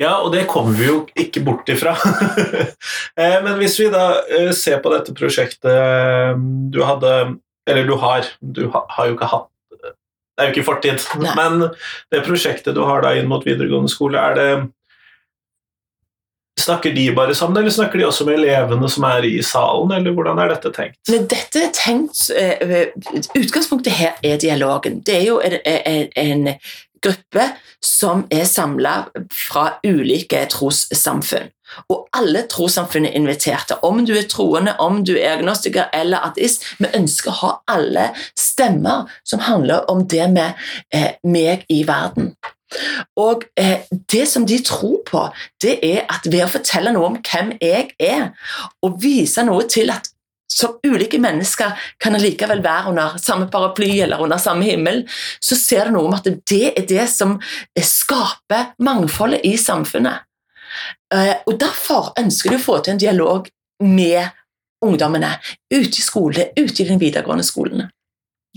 Ja, 0.00 0.14
og 0.24 0.32
det 0.32 0.46
kommer 0.48 0.76
vi 0.76 0.88
jo 0.88 1.00
ikke 1.18 1.44
bort 1.44 1.68
ifra. 1.72 1.96
Eh, 3.20 3.36
men 3.44 3.56
hvis 3.58 3.74
vi 3.80 3.88
da 3.92 4.22
eh, 4.32 4.50
ser 4.56 4.78
på 4.80 4.88
dette 4.92 5.12
prosjektet 5.16 5.66
eh, 5.68 6.30
du 6.72 6.78
hadde 6.86 7.10
Eller 7.68 7.84
du 7.84 7.96
har, 8.00 8.28
du 8.40 8.62
har 8.72 9.08
jo 9.08 9.16
ikke 9.16 9.28
hatt 9.28 9.48
Det 9.74 9.90
er 10.38 10.48
jo 10.48 10.54
ikke 10.54 10.64
fortid, 10.68 11.02
Nei. 11.20 11.34
men 11.36 11.66
det 12.14 12.22
prosjektet 12.24 12.78
du 12.78 12.84
har 12.86 13.02
da 13.04 13.12
inn 13.18 13.28
mot 13.28 13.44
videregående 13.44 13.90
skole, 13.92 14.22
er 14.22 14.38
det 14.38 14.48
Snakker 16.60 16.94
de 16.94 17.08
bare 17.16 17.34
sammen, 17.36 17.58
eller 17.60 17.72
snakker 17.74 18.00
de 18.00 18.06
også 18.06 18.24
med 18.28 18.38
elevene 18.38 18.88
som 18.92 19.04
er 19.10 19.26
i 19.26 19.36
salen, 19.44 19.92
eller 19.96 20.16
hvordan 20.16 20.40
er 20.40 20.54
dette 20.54 20.72
tenkt? 20.76 20.98
Men 21.10 21.28
Dette 21.28 21.66
er 21.66 21.70
tenkt 21.76 22.28
Utgangspunktet 23.36 23.96
her 23.96 24.18
er 24.24 24.40
dialogen. 24.40 25.00
Det 25.04 25.18
er 25.18 25.24
jo 25.26 25.38
en, 25.44 25.56
en, 25.66 26.08
en 26.20 26.50
gruppe 27.04 27.46
som 27.84 28.26
er 28.30 28.44
samla 28.48 28.94
fra 29.32 29.64
ulike 29.86 30.42
trossamfunn. 30.52 31.50
Og 31.88 32.08
alle 32.16 32.44
trossamfunn 32.50 33.06
er 33.06 33.16
inviterte. 33.18 33.78
Om 33.86 34.04
du 34.06 34.14
er 34.18 34.28
troende, 34.30 34.74
om 34.78 35.04
du 35.06 35.14
er 35.16 35.36
agnostiker 35.38 35.90
eller 35.94 36.26
ateist. 36.30 36.66
Vi 36.78 36.90
ønsker 36.96 37.30
å 37.30 37.40
ha 37.40 37.52
alle 37.76 38.10
stemmer 38.38 39.10
som 39.24 39.44
handler 39.46 39.86
om 39.90 40.02
det 40.08 40.26
med 40.32 40.58
eh, 40.94 41.12
meg 41.22 41.66
i 41.70 41.84
verden. 41.88 42.34
Og 43.18 43.44
eh, 43.58 43.86
Det 44.12 44.28
som 44.28 44.46
de 44.46 44.58
tror 44.62 45.00
på, 45.06 45.26
det 45.62 45.78
er 45.86 46.04
at 46.10 46.26
ved 46.26 46.44
å 46.44 46.52
fortelle 46.52 46.92
noe 46.94 47.12
om 47.12 47.18
hvem 47.22 47.54
jeg 47.62 47.90
er, 47.98 48.30
og 48.82 49.00
vise 49.02 49.44
noe 49.46 49.66
til 49.70 49.90
at 49.94 50.10
som 50.50 50.78
ulike 50.86 51.18
mennesker 51.22 51.76
kan 52.02 52.16
likevel 52.18 52.62
være 52.64 52.90
under 52.90 53.18
samme 53.22 53.46
paraply 53.52 54.00
eller 54.00 54.22
under 54.22 54.40
samme 54.42 54.66
himmel, 54.66 55.04
så 55.40 55.56
ser 55.58 55.86
du 55.86 55.94
noe 55.94 56.08
om 56.08 56.16
at 56.16 56.26
det 56.26 56.72
er 56.72 56.88
det 56.88 57.06
som 57.12 57.38
skaper 57.78 58.74
mangfoldet 58.82 59.46
i 59.46 59.54
samfunnet. 59.60 60.26
Eh, 61.14 61.36
og 61.46 61.56
Derfor 61.60 62.12
ønsker 62.18 62.50
du 62.50 62.58
å 62.58 62.64
få 62.66 62.80
til 62.82 62.96
en 62.96 63.02
dialog 63.02 63.48
med 63.86 64.36
ungdommene 64.84 65.36
ute 65.72 66.00
i 66.00 66.04
skole, 66.04 66.50
ute 66.58 66.82
i 66.82 66.88
den 66.88 67.00
videregående 67.00 67.46
skolen. 67.46 67.88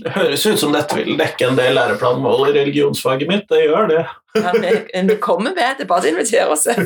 Det 0.02 0.10
høres 0.10 0.42
ut 0.48 0.58
som 0.58 0.72
dette 0.74 0.96
vil 0.98 1.14
dekke 1.18 1.46
en 1.46 1.58
del 1.58 1.76
læreplanmål 1.76 2.48
i 2.48 2.54
religionsfaget 2.56 3.30
mitt. 3.30 3.44
Det 3.46 3.60
gjør 3.62 3.86
det. 3.92 4.00
Ja, 4.34 4.50
vi, 4.50 5.16
kommer 5.22 5.52
med, 5.54 5.76
det 5.78 5.84
er 5.84 5.90
bare 5.90 6.08
å 6.08 6.14
invitere 6.14 6.50
oss. 6.50 6.66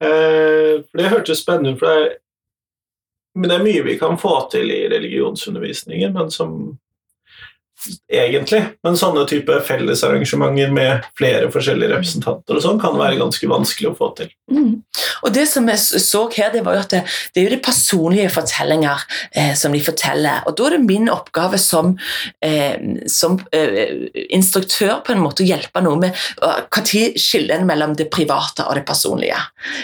Eh, 0.00 0.80
det 0.96 1.10
hørtes 1.12 1.42
spennende 1.42 1.74
ut. 1.74 1.80
for 1.80 1.88
det 1.92 2.14
Men 3.34 3.48
det 3.48 3.56
er 3.56 3.64
mye 3.64 3.82
vi 3.86 3.98
kan 3.98 4.18
få 4.18 4.34
til 4.52 4.70
i 4.74 4.88
religionsundervisningen, 4.90 6.12
men 6.16 6.30
som 6.34 6.56
egentlig. 8.10 8.62
Men 8.84 8.98
sånne 8.98 9.26
type 9.30 9.60
fellesarrangementer 9.66 10.74
med 10.74 11.06
flere 11.18 11.50
forskjellige 11.52 11.94
representanter 11.94 12.58
og 12.58 12.64
sånn 12.64 12.80
kan 12.82 12.98
være 12.98 13.20
ganske 13.20 13.50
vanskelig 13.50 13.90
å 13.90 13.96
få 13.98 14.10
til. 14.18 14.32
Mm. 14.50 14.82
Og 15.24 15.34
Det 15.34 15.46
som 15.48 15.68
jeg 15.68 15.80
så 15.80 16.24
her, 16.34 16.50
det 16.52 16.64
var 16.66 16.76
jo 16.76 16.84
at 16.84 16.94
det, 16.94 17.02
det 17.34 17.42
er 17.42 17.48
jo 17.48 17.54
de 17.56 17.62
personlige 17.64 18.32
fortellinger 18.34 19.04
eh, 19.34 19.52
som 19.58 19.74
de 19.74 19.82
forteller. 19.84 20.42
Og 20.48 20.56
da 20.58 20.66
er 20.68 20.76
det 20.76 20.82
min 20.86 21.10
oppgave 21.12 21.60
som, 21.60 21.92
eh, 22.44 22.76
som 23.10 23.38
eh, 23.56 24.08
instruktør 24.30 25.00
på 25.06 25.14
en 25.14 25.22
måte 25.22 25.44
å 25.44 25.48
hjelpe 25.48 25.82
noe 25.84 26.00
med 26.00 26.16
når 26.40 27.16
skiller 27.20 27.64
mellom 27.66 27.94
det 27.98 28.08
private 28.12 28.66
og 28.68 28.76
det 28.78 28.84
personlige. 28.88 29.38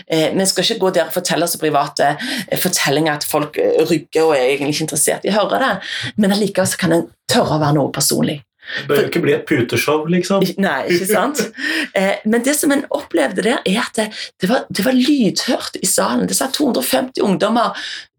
Eh, 0.07 0.33
vi 0.35 0.47
skal 0.47 0.65
ikke 0.65 0.81
gå 0.81 0.93
der 0.97 1.11
og 1.11 1.17
fortelle 1.17 1.49
så 1.49 1.61
private 1.61 2.13
eh, 2.17 2.59
fortellinger 2.61 3.19
at 3.19 3.29
folk 3.29 3.59
eh, 3.61 3.83
rygger 3.87 4.25
og 4.25 4.35
er 4.37 4.53
egentlig 4.53 4.77
ikke 4.77 4.87
interessert 4.89 5.27
i 5.27 5.33
å 5.33 5.39
høre 5.41 5.61
det, 5.63 5.73
men 6.17 6.35
allikevel 6.35 6.81
kan 6.81 6.97
en 6.97 7.07
tørre 7.31 7.59
å 7.59 7.63
være 7.63 7.79
noe 7.79 7.95
personlig. 7.95 8.41
Det 8.67 8.89
bør 8.89 9.01
jo 9.01 9.11
ikke 9.11 9.21
bli 9.23 9.35
et 9.37 9.45
puteshow, 9.47 10.07
liksom. 10.11 10.45
Nei, 10.63 10.81
ikke 10.95 11.09
sant? 11.11 11.43
Eh, 11.97 12.19
men 12.29 12.43
det 12.45 12.53
som 12.59 12.73
en 12.75 12.83
opplevde 12.93 13.41
der, 13.47 13.63
er 13.65 13.79
at 13.81 13.97
det, 13.97 14.49
var, 14.51 14.67
det 14.69 14.83
var, 14.85 14.93
lydhørt 14.93 15.79
i 15.81 15.87
salen. 15.89 16.27
Det 16.29 16.37
satt 16.37 16.59
250 16.59 17.23
ungdommer 17.25 17.73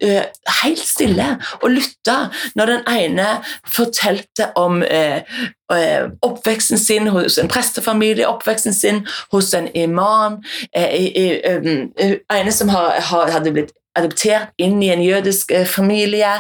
uh, 0.04 0.24
helt 0.64 0.82
stille 0.82 1.28
og 1.60 1.68
lytta 1.76 2.16
når 2.58 2.72
den 2.72 2.88
ene 2.90 3.28
fortalte 3.70 4.50
om 4.58 4.82
uh, 4.82 5.38
oppveksten 6.26 6.82
sin 6.82 7.12
hos 7.14 7.38
en 7.38 7.52
prestefamilie, 7.52 8.26
oppveksten 8.26 8.74
sin 8.74 9.04
hos 9.36 9.54
en 9.54 9.70
imam, 9.78 10.40
En 10.74 11.70
ene 12.34 12.56
som 12.56 12.72
hadde 12.72 13.54
blitt 13.54 13.76
adoptert 13.98 14.54
inn 14.62 14.80
i 14.84 14.92
en 14.94 15.04
jødisk 15.04 15.52
eh, 15.52 15.66
familie. 15.68 16.34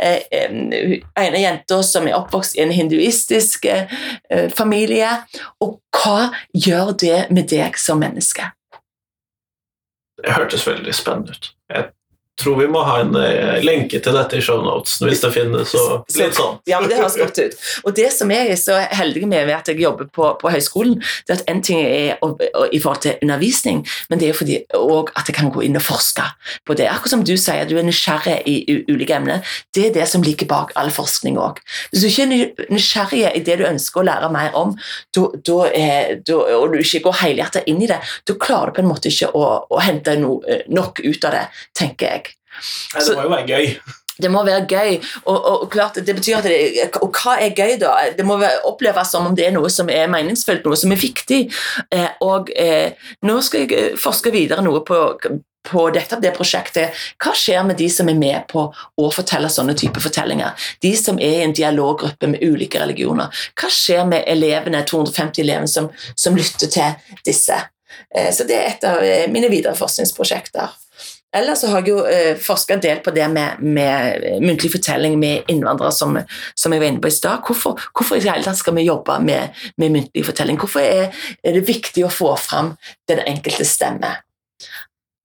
en 0.00 1.34
av 1.34 1.40
jenter 1.40 1.82
som 1.82 2.08
er 2.08 2.16
oppvokst 2.18 2.56
i 2.58 2.62
en 2.64 2.72
hinduistisk 2.74 3.64
eh, 3.70 3.90
familie. 4.54 5.10
Og 5.60 5.78
hva 5.94 6.30
gjør 6.52 6.94
det 7.00 7.26
med 7.30 7.48
deg 7.52 7.78
som 7.80 8.00
menneske? 8.02 8.50
Det 10.24 10.32
hørtes 10.32 10.66
veldig 10.66 10.94
spennende 10.94 11.34
ut. 11.34 11.52
Jeg 11.68 11.90
tror 12.40 12.56
vi 12.58 12.66
må 12.70 12.82
ha 12.86 12.98
en 13.02 13.14
uh, 13.14 13.60
lenke 13.64 14.00
til 14.02 14.16
dette 14.16 14.38
i 14.38 14.42
shownotesen 14.44 15.08
hvis 15.08 15.22
det 15.22 15.30
finnes. 15.34 15.74
og 15.78 16.16
litt 16.18 16.36
sånn. 16.38 16.58
Ja, 16.68 16.80
men 16.82 16.90
Det 16.90 16.98
høres 16.98 17.18
godt 17.20 17.38
ut. 17.38 17.56
Og 17.84 17.96
det 17.96 18.08
som 18.14 18.32
jeg 18.34 18.50
er 18.50 18.60
så 18.60 18.78
heldig 18.90 19.26
med 19.30 19.46
ved 19.48 19.56
at 19.56 19.70
jeg 19.70 19.82
jobber 19.84 20.08
på, 20.10 20.32
på 20.40 20.52
høyskolen, 20.52 20.98
det 21.26 21.34
er 21.34 21.40
at 21.40 21.50
en 21.50 21.62
ting 21.64 21.80
er 21.84 22.18
å, 22.24 22.32
å, 22.34 22.66
i 22.74 22.80
forhold 22.82 23.04
til 23.04 23.18
undervisning, 23.22 23.84
men 24.10 24.22
det 24.22 24.30
er 24.30 24.38
fordi 24.38 24.58
også 24.74 25.14
at 25.20 25.30
jeg 25.30 25.38
kan 25.38 25.52
gå 25.54 25.64
inn 25.66 25.78
og 25.78 25.86
forske 25.86 26.26
på 26.66 26.76
det. 26.78 26.88
Akkurat 26.90 27.14
som 27.14 27.24
du 27.26 27.34
sier, 27.38 27.66
du 27.68 27.76
er 27.78 27.86
nysgjerrig 27.86 28.40
i 28.50 28.56
ulike 28.90 29.16
emner. 29.16 29.56
Det 29.74 29.88
er 29.88 29.96
det 29.98 30.08
som 30.10 30.24
ligger 30.24 30.48
bak 30.50 30.74
all 30.80 30.92
forskning 30.94 31.38
òg. 31.40 31.60
Hvis 31.92 32.04
du 32.04 32.10
ikke 32.10 32.26
er 32.26 32.72
nysgjerrig 32.74 33.24
i 33.30 33.44
det 33.46 33.58
du 33.60 33.66
ønsker 33.68 34.02
å 34.02 34.08
lære 34.10 34.30
mer 34.34 34.56
om, 34.58 34.74
då, 35.16 35.28
då 35.46 35.60
er, 35.70 36.20
då, 36.26 36.40
og 36.58 36.74
du 36.74 36.80
ikke 36.82 37.04
går 37.08 37.20
helhjertet 37.22 37.70
inn 37.70 37.82
i 37.82 37.90
det, 37.90 38.00
da 38.26 38.38
klarer 38.40 38.72
du 38.72 38.78
på 38.78 38.84
en 38.84 38.90
måte 38.90 39.12
ikke 39.12 39.32
å, 39.36 39.44
å 39.70 39.82
hente 39.84 40.16
no, 40.20 40.38
nok 40.68 41.02
ut 41.04 41.28
av 41.28 41.38
det, 41.38 41.44
tenker 41.78 42.10
jeg. 42.10 42.33
Nei, 42.94 43.04
det 43.04 43.14
må 43.14 43.26
jo 43.26 43.34
være 43.34 43.46
gøy. 43.50 43.76
Det 44.14 44.30
må 44.30 44.44
være 44.46 44.66
gøy. 44.70 44.98
Og, 45.24 45.38
og, 45.38 45.64
klart, 45.70 45.98
det 46.06 46.14
betyr 46.14 46.38
at 46.38 46.46
det, 46.46 46.90
og 47.02 47.16
hva 47.18 47.38
er 47.42 47.56
gøy, 47.56 47.78
da? 47.82 47.94
Det 48.14 48.26
må 48.26 48.38
oppleves 48.68 49.10
som 49.10 49.26
om 49.26 49.34
det 49.34 49.48
er 49.48 49.56
noe 49.56 49.70
som 49.72 49.90
er 49.90 50.10
meningsfullt, 50.12 50.66
noe 50.66 50.78
som 50.78 50.94
er 50.94 51.02
viktig. 51.02 51.40
Eh, 51.90 52.12
og 52.24 52.52
eh, 52.54 52.94
nå 53.26 53.40
skal 53.42 53.64
jeg 53.64 53.74
eh, 53.74 53.98
forske 53.98 54.30
videre 54.34 54.62
noe 54.64 54.84
på, 54.86 55.00
på 55.64 55.84
dette 55.94 56.20
det 56.22 56.34
prosjektet. 56.36 56.94
Hva 57.18 57.34
skjer 57.38 57.66
med 57.66 57.78
de 57.80 57.88
som 57.90 58.08
er 58.10 58.18
med 58.18 58.46
på 58.52 58.68
å 58.70 59.10
fortelle 59.14 59.50
sånne 59.50 59.74
type 59.78 60.02
fortellinger? 60.04 60.54
De 60.84 60.94
som 61.00 61.18
er 61.18 61.40
i 61.40 61.44
en 61.48 61.56
dialoggruppe 61.56 62.30
med 62.30 62.44
ulike 62.44 62.82
religioner. 62.82 63.44
Hva 63.58 63.72
skjer 63.72 64.06
med 64.10 64.28
elevene, 64.30 64.84
250 64.86 65.42
elevene 65.42 65.70
som, 65.70 65.90
som 66.14 66.38
lytter 66.38 66.70
til 66.70 67.18
disse? 67.26 67.58
Eh, 68.14 68.30
så 68.34 68.46
det 68.46 68.60
er 68.60 68.70
et 68.70 68.88
av 68.88 69.02
eh, 69.02 69.26
mine 69.32 69.50
videre 69.50 69.74
forskningsprosjekter. 69.78 70.80
Eller 71.34 71.54
så 71.58 71.70
har 71.72 71.82
jeg 71.82 71.90
jo 71.90 72.04
eh, 72.06 72.36
forska 72.38 72.76
en 72.76 72.82
del 72.84 73.00
på 73.02 73.10
det 73.14 73.26
med, 73.32 73.62
med, 73.62 74.26
muntlig 74.44 74.70
fortelling 74.72 75.16
med 75.18 75.50
innvandrere, 75.50 75.92
som, 75.92 76.18
som 76.54 76.74
jeg 76.74 76.82
var 76.82 76.92
inne 76.92 77.02
på 77.02 77.10
i 77.10 77.16
stad. 77.16 77.42
Hvorfor, 77.46 77.80
hvorfor, 77.90 78.18
i 78.18 78.22
hele 78.24 78.46
tatt 78.46 78.60
skal 78.60 78.76
vi 78.78 78.86
jobbe 78.86 79.18
med, 79.24 79.64
med 79.82 79.96
muntlig 79.96 80.24
fortelling? 80.28 80.60
Hvorfor 80.62 80.84
er, 80.84 81.10
er, 81.42 81.56
det 81.58 81.66
viktig 81.66 82.06
å 82.06 82.12
få 82.12 82.36
fram 82.38 82.74
den 83.10 83.24
enkelte 83.26 83.66
stemme? 83.66 84.14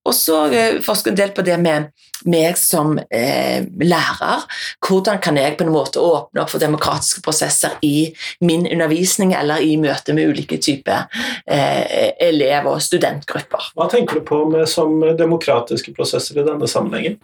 Og 0.10 0.16
så 0.18 0.44
eh, 0.50 0.80
forsker 0.86 1.14
en 1.14 1.20
del 1.20 1.34
på 1.36 1.46
det 1.46 1.58
med 1.62 1.92
meg 2.28 2.58
som 2.60 2.98
eh, 3.00 3.64
lærer. 3.80 4.44
Hvordan 4.84 5.22
kan 5.24 5.38
jeg 5.40 5.56
på 5.60 5.68
en 5.68 5.74
måte 5.74 6.02
åpne 6.04 6.44
opp 6.44 6.52
for 6.52 6.62
demokratiske 6.62 7.24
prosesser 7.24 7.78
i 7.86 8.10
min 8.44 8.66
undervisning 8.68 9.34
eller 9.38 9.64
i 9.64 9.76
møte 9.80 10.16
med 10.18 10.34
ulike 10.34 10.60
typer 10.60 11.06
eh, 11.46 12.12
elev- 12.26 12.68
og 12.70 12.82
studentgrupper. 12.84 13.72
Hva 13.78 13.88
tenker 13.92 14.20
du 14.20 14.26
på 14.28 14.44
med 14.52 14.68
som 14.70 15.00
demokratiske 15.18 15.94
prosesser 15.96 16.42
i 16.42 16.48
denne 16.48 16.68
sammenhengen? 16.68 17.20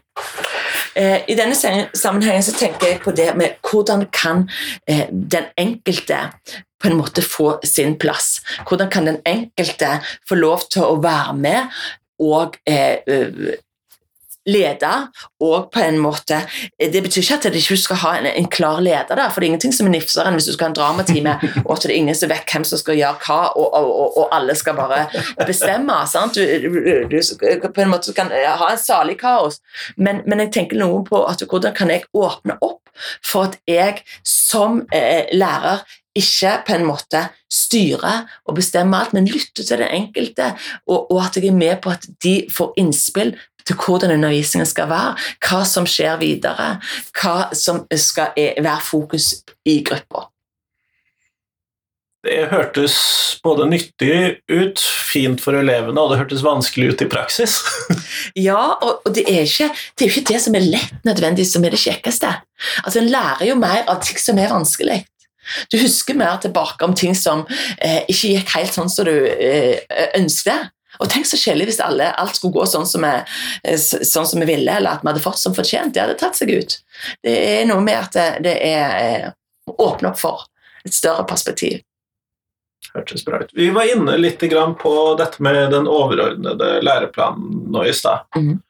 Eh, 0.95 1.25
I 1.27 1.35
denne 1.35 1.55
sammenhengen 1.57 2.45
så 2.45 2.55
tenker 2.55 2.93
jeg 2.93 3.01
på 3.03 3.11
det 3.15 3.31
med 3.35 3.59
hvordan 3.67 4.07
kan 4.15 4.45
eh, 4.87 5.07
den 5.11 5.49
enkelte 5.59 6.29
på 6.81 6.91
en 6.91 6.97
måte 6.99 7.23
få 7.25 7.55
sin 7.65 7.97
plass. 7.99 8.41
Hvordan 8.67 8.91
kan 8.91 9.07
den 9.09 9.19
enkelte 9.25 9.99
få 10.29 10.37
lov 10.39 10.67
til 10.71 10.85
å 10.85 10.99
være 11.03 11.35
med 11.39 11.79
og 12.19 12.57
eh, 12.69 13.55
lede 14.45 14.91
og 15.41 15.71
på 15.73 15.81
en 15.81 15.97
måte 15.99 16.37
Det 16.79 17.01
betyr 17.03 17.21
ikke 17.21 17.37
at 17.39 17.53
du 17.53 17.57
ikke 17.57 17.77
skal 17.77 17.99
ha 18.03 18.11
en, 18.19 18.27
en 18.29 18.49
klar 18.49 18.79
leder, 18.79 19.15
der, 19.15 19.29
for 19.29 19.41
det 19.41 19.47
er 19.47 19.53
ingenting 19.53 19.73
som 19.73 19.87
er 19.89 19.95
nifsere 19.95 20.29
enn 20.29 20.37
hvis 20.37 20.49
du 20.49 20.53
skal 20.53 20.67
ha 20.67 20.71
en 20.71 20.77
dramatime 20.77 21.35
og 21.63 21.71
at 21.75 21.85
det 21.85 21.91
er 21.91 21.97
ingen 21.97 22.17
som 22.17 22.29
vet 22.29 22.51
hvem 22.51 22.67
som 22.67 22.81
skal 22.81 22.99
gjøre 22.99 23.25
hva, 23.25 23.39
og, 23.55 23.67
og, 23.73 23.89
og, 23.89 24.17
og 24.21 24.35
alle 24.35 24.55
skal 24.55 24.77
bare 24.77 25.05
bestemme. 25.47 25.97
Du, 26.35 26.41
du, 26.41 27.09
du, 27.09 27.67
på 27.67 27.81
en 27.81 27.91
måte 27.91 28.13
kan 28.13 28.29
ha 28.31 28.69
en 28.71 28.81
salig 28.81 29.17
kaos, 29.19 29.59
men, 29.97 30.21
men, 30.25 30.45
jeg 30.45 30.53
tenker 30.53 30.79
noe 30.79 31.03
på 31.07 31.23
at 31.25 31.41
hvordan 31.49 31.73
kan 31.75 31.91
jeg 31.93 32.05
åpne 32.13 32.57
opp 32.61 32.81
for 33.25 33.49
at 33.49 33.59
jeg 33.67 34.03
som 34.23 34.83
eh, 34.93 35.25
lærer 35.33 35.83
ikke 36.15 36.51
på 36.67 36.75
en 36.77 36.85
måte 36.87 37.25
styre 37.51 38.13
og 38.45 38.55
bestemme 38.59 38.99
alt, 38.99 39.15
men 39.15 39.27
lytte 39.29 39.63
til 39.63 39.81
den 39.81 39.91
enkelte, 39.91 40.53
og, 40.87 41.11
og, 41.11 41.19
at 41.25 41.39
jeg 41.39 41.51
er 41.51 41.57
med 41.57 41.81
på 41.83 41.91
at 41.93 42.07
de 42.23 42.37
får 42.51 42.73
innspill 42.81 43.35
til 43.65 43.79
hvordan 43.81 44.13
undervisningen 44.13 44.69
skal 44.69 44.89
være, 44.91 45.15
hva 45.47 45.63
som 45.67 45.87
skjer 45.89 46.19
videre, 46.21 46.75
hva 47.17 47.49
som 47.57 47.83
skal 47.97 48.35
være 48.37 48.81
fokus 48.85 49.33
i 49.65 49.79
gruppa. 49.85 50.27
Det 52.25 52.47
hørtes 52.49 52.95
både 53.45 53.67
nyttig 53.69 54.15
ut, 54.49 54.81
fint 54.81 55.41
for 55.41 55.57
elevene, 55.59 56.01
og 56.01 56.09
det 56.09 56.17
hørtes 56.23 56.41
vanskelig 56.45 56.93
ut 56.93 57.03
i 57.05 57.09
praksis. 57.09 57.59
ja, 58.47 58.61
og 58.81 59.05
det 59.13 59.27
er, 59.29 59.43
ikke, 59.45 59.69
det 59.93 60.07
er 60.07 60.13
ikke 60.13 60.31
det 60.31 60.39
som 60.41 60.57
er 60.57 60.65
lett 60.65 61.05
nødvendigvis 61.05 61.53
som 61.53 61.65
er 61.67 61.75
det 61.75 61.83
kjekkeste. 61.83 62.31
Altså, 62.81 63.03
En 63.03 63.11
lærer 63.13 63.45
jo 63.51 63.59
mer 63.61 63.83
av 63.91 64.01
ting 64.05 64.17
som 64.21 64.41
er 64.41 64.49
vanskelig. 64.53 65.03
Du 65.71 65.77
husker 65.81 66.17
mer 66.17 66.37
tilbake 66.43 66.85
om 66.85 66.95
ting 66.97 67.15
som 67.17 67.45
eh, 67.77 68.01
ikke 68.11 68.35
gikk 68.35 68.55
helt 68.55 68.75
sånn 68.75 68.91
som 68.91 69.07
du 69.09 69.13
eh, 69.13 69.81
ønsket. 70.17 70.71
Og 71.03 71.09
tenk 71.11 71.27
så 71.27 71.39
kjedelig 71.39 71.71
hvis 71.71 71.81
alle, 71.83 72.11
alt 72.15 72.37
skulle 72.37 72.55
gå 72.55 72.65
sånn 72.71 72.87
som, 72.87 73.03
vi, 73.03 73.39
eh, 73.67 73.79
sånn 73.79 74.27
som, 74.27 74.41
vi, 74.41 74.47
ville, 74.53 74.77
eller 74.77 74.95
at 74.95 75.03
vi 75.03 75.11
hadde 75.11 75.23
fått 75.23 75.41
som 75.41 75.55
fortjent. 75.55 75.93
Det 75.95 76.03
hadde 76.05 76.19
tatt 76.21 76.39
seg 76.39 76.53
ut. 76.55 76.77
Det 77.25 77.35
er 77.35 77.65
noe 77.69 77.83
med 77.83 77.99
at 77.99 78.15
det, 78.15 78.29
det 78.45 78.55
er 78.63 78.95
eh, 79.01 79.33
å 79.69 79.75
åpne 79.89 80.13
opp 80.13 80.21
for 80.21 80.47
et 80.85 80.95
større 80.95 81.25
perspektiv. 81.27 81.81
Hørtes 82.93 83.25
bra 83.25 83.41
ut. 83.43 83.51
Vi 83.57 83.69
var 83.75 83.89
inne 83.91 84.15
litt 84.21 84.39
på 84.39 84.93
dette 85.19 85.43
med 85.43 85.71
den 85.73 85.87
overordnede 85.89 86.79
læreplanen 86.85 87.65
nå 87.73 87.83
i 87.83 87.93
stad. 87.93 88.27
Mm. 88.37 88.61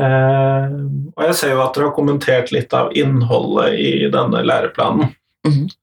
Eh, 0.00 0.74
og 1.16 1.24
jeg 1.26 1.36
ser 1.36 1.54
jo 1.54 1.62
at 1.64 1.74
dere 1.74 1.88
har 1.90 1.96
kommentert 1.96 2.52
litt 2.54 2.72
av 2.76 2.92
innholdet 2.96 3.78
i 3.80 3.92
denne 4.12 4.44
læreplanen. 4.46 5.14
Mm. 5.48 5.64
Eh, 5.64 5.78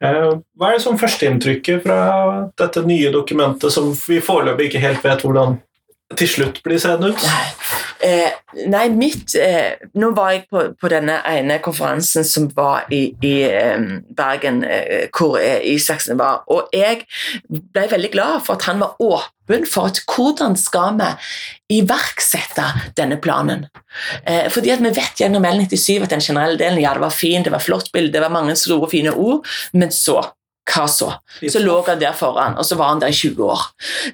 hva 0.00 0.70
er 0.70 0.78
det 0.78 0.84
som 0.84 0.98
førsteinntrykket 1.00 1.82
fra 1.84 1.98
dette 2.56 2.82
nye 2.88 3.10
dokumentet 3.12 3.72
som 3.74 3.90
vi 3.92 4.20
foreløpig 4.24 4.70
ikke 4.70 4.84
helt 4.84 5.04
vet 5.04 5.24
hvordan 5.26 5.58
til 6.18 6.28
slutt 6.28 6.60
blir 6.64 6.80
sendt 6.82 7.06
ut? 7.06 7.26
Eh, 8.02 8.30
nei 8.72 8.86
mitt 8.96 9.34
eh, 9.36 9.76
Nå 10.00 10.10
var 10.16 10.32
jeg 10.32 10.46
på, 10.50 10.62
på, 10.80 10.88
denne 10.90 11.18
ene 11.28 11.58
konferansen 11.62 12.24
som 12.26 12.48
var 12.56 12.88
i, 12.94 13.10
i 13.22 13.34
um, 13.76 14.00
Bergen, 14.16 14.62
eh, 14.64 15.10
hvor 15.14 15.36
eh, 15.40 15.60
Isaksen 15.74 16.18
var, 16.18 16.42
og 16.50 16.72
jeg 16.74 17.04
ble 17.50 17.84
veldig 17.92 18.10
glad 18.14 18.40
for 18.46 18.56
at 18.56 18.66
han 18.70 18.80
var 18.80 18.96
åpen 19.04 19.66
for 19.68 19.90
at 19.90 20.00
hvordan 20.06 20.56
skal 20.58 20.96
vi 20.98 21.80
iverksette 21.80 22.66
denne 22.96 23.20
planen. 23.22 23.66
Eh, 24.24 24.48
fordi 24.50 24.72
at 24.72 24.80
Vi 24.80 24.94
vet 24.96 25.20
gjennom 25.20 25.44
L97 25.44 26.02
at 26.02 26.14
den 26.14 26.24
generelle 26.24 26.58
delen 26.58 26.80
ja, 26.80 26.94
det 26.94 27.04
var 27.04 27.14
fin, 27.14 27.44
det 27.44 27.52
var 27.52 27.62
flott 27.62 27.92
bilde, 27.92 28.14
det 28.16 28.22
var 28.24 28.32
mange 28.32 28.56
store, 28.56 28.88
fine 28.90 29.12
ord, 29.12 29.46
men 29.72 29.92
så 29.92 30.22
hva 30.70 30.86
så? 30.90 31.10
Så 31.42 31.62
lå 31.62 31.76
han 31.86 32.00
der 32.00 32.14
foran, 32.16 32.56
og 32.58 32.66
så 32.66 32.76
var 32.78 32.92
han 32.92 33.02
der 33.02 33.12
i 33.12 33.16
20 33.16 33.44
år. 33.44 33.64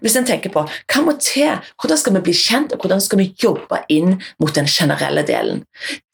Hvis 0.02 0.16
en 0.18 0.26
tenker 0.28 0.52
på 0.54 0.64
hva 0.66 1.02
må 1.04 1.16
til, 1.22 1.58
hvordan 1.80 2.00
skal 2.00 2.16
vi 2.16 2.24
bli 2.28 2.36
kjent, 2.36 2.72
og 2.72 2.84
hvordan 2.84 3.02
skal 3.04 3.20
vi 3.20 3.28
jobbe 3.42 3.82
inn 3.92 4.16
mot 4.42 4.54
den 4.56 4.68
generelle 4.70 5.24
delen? 5.26 5.64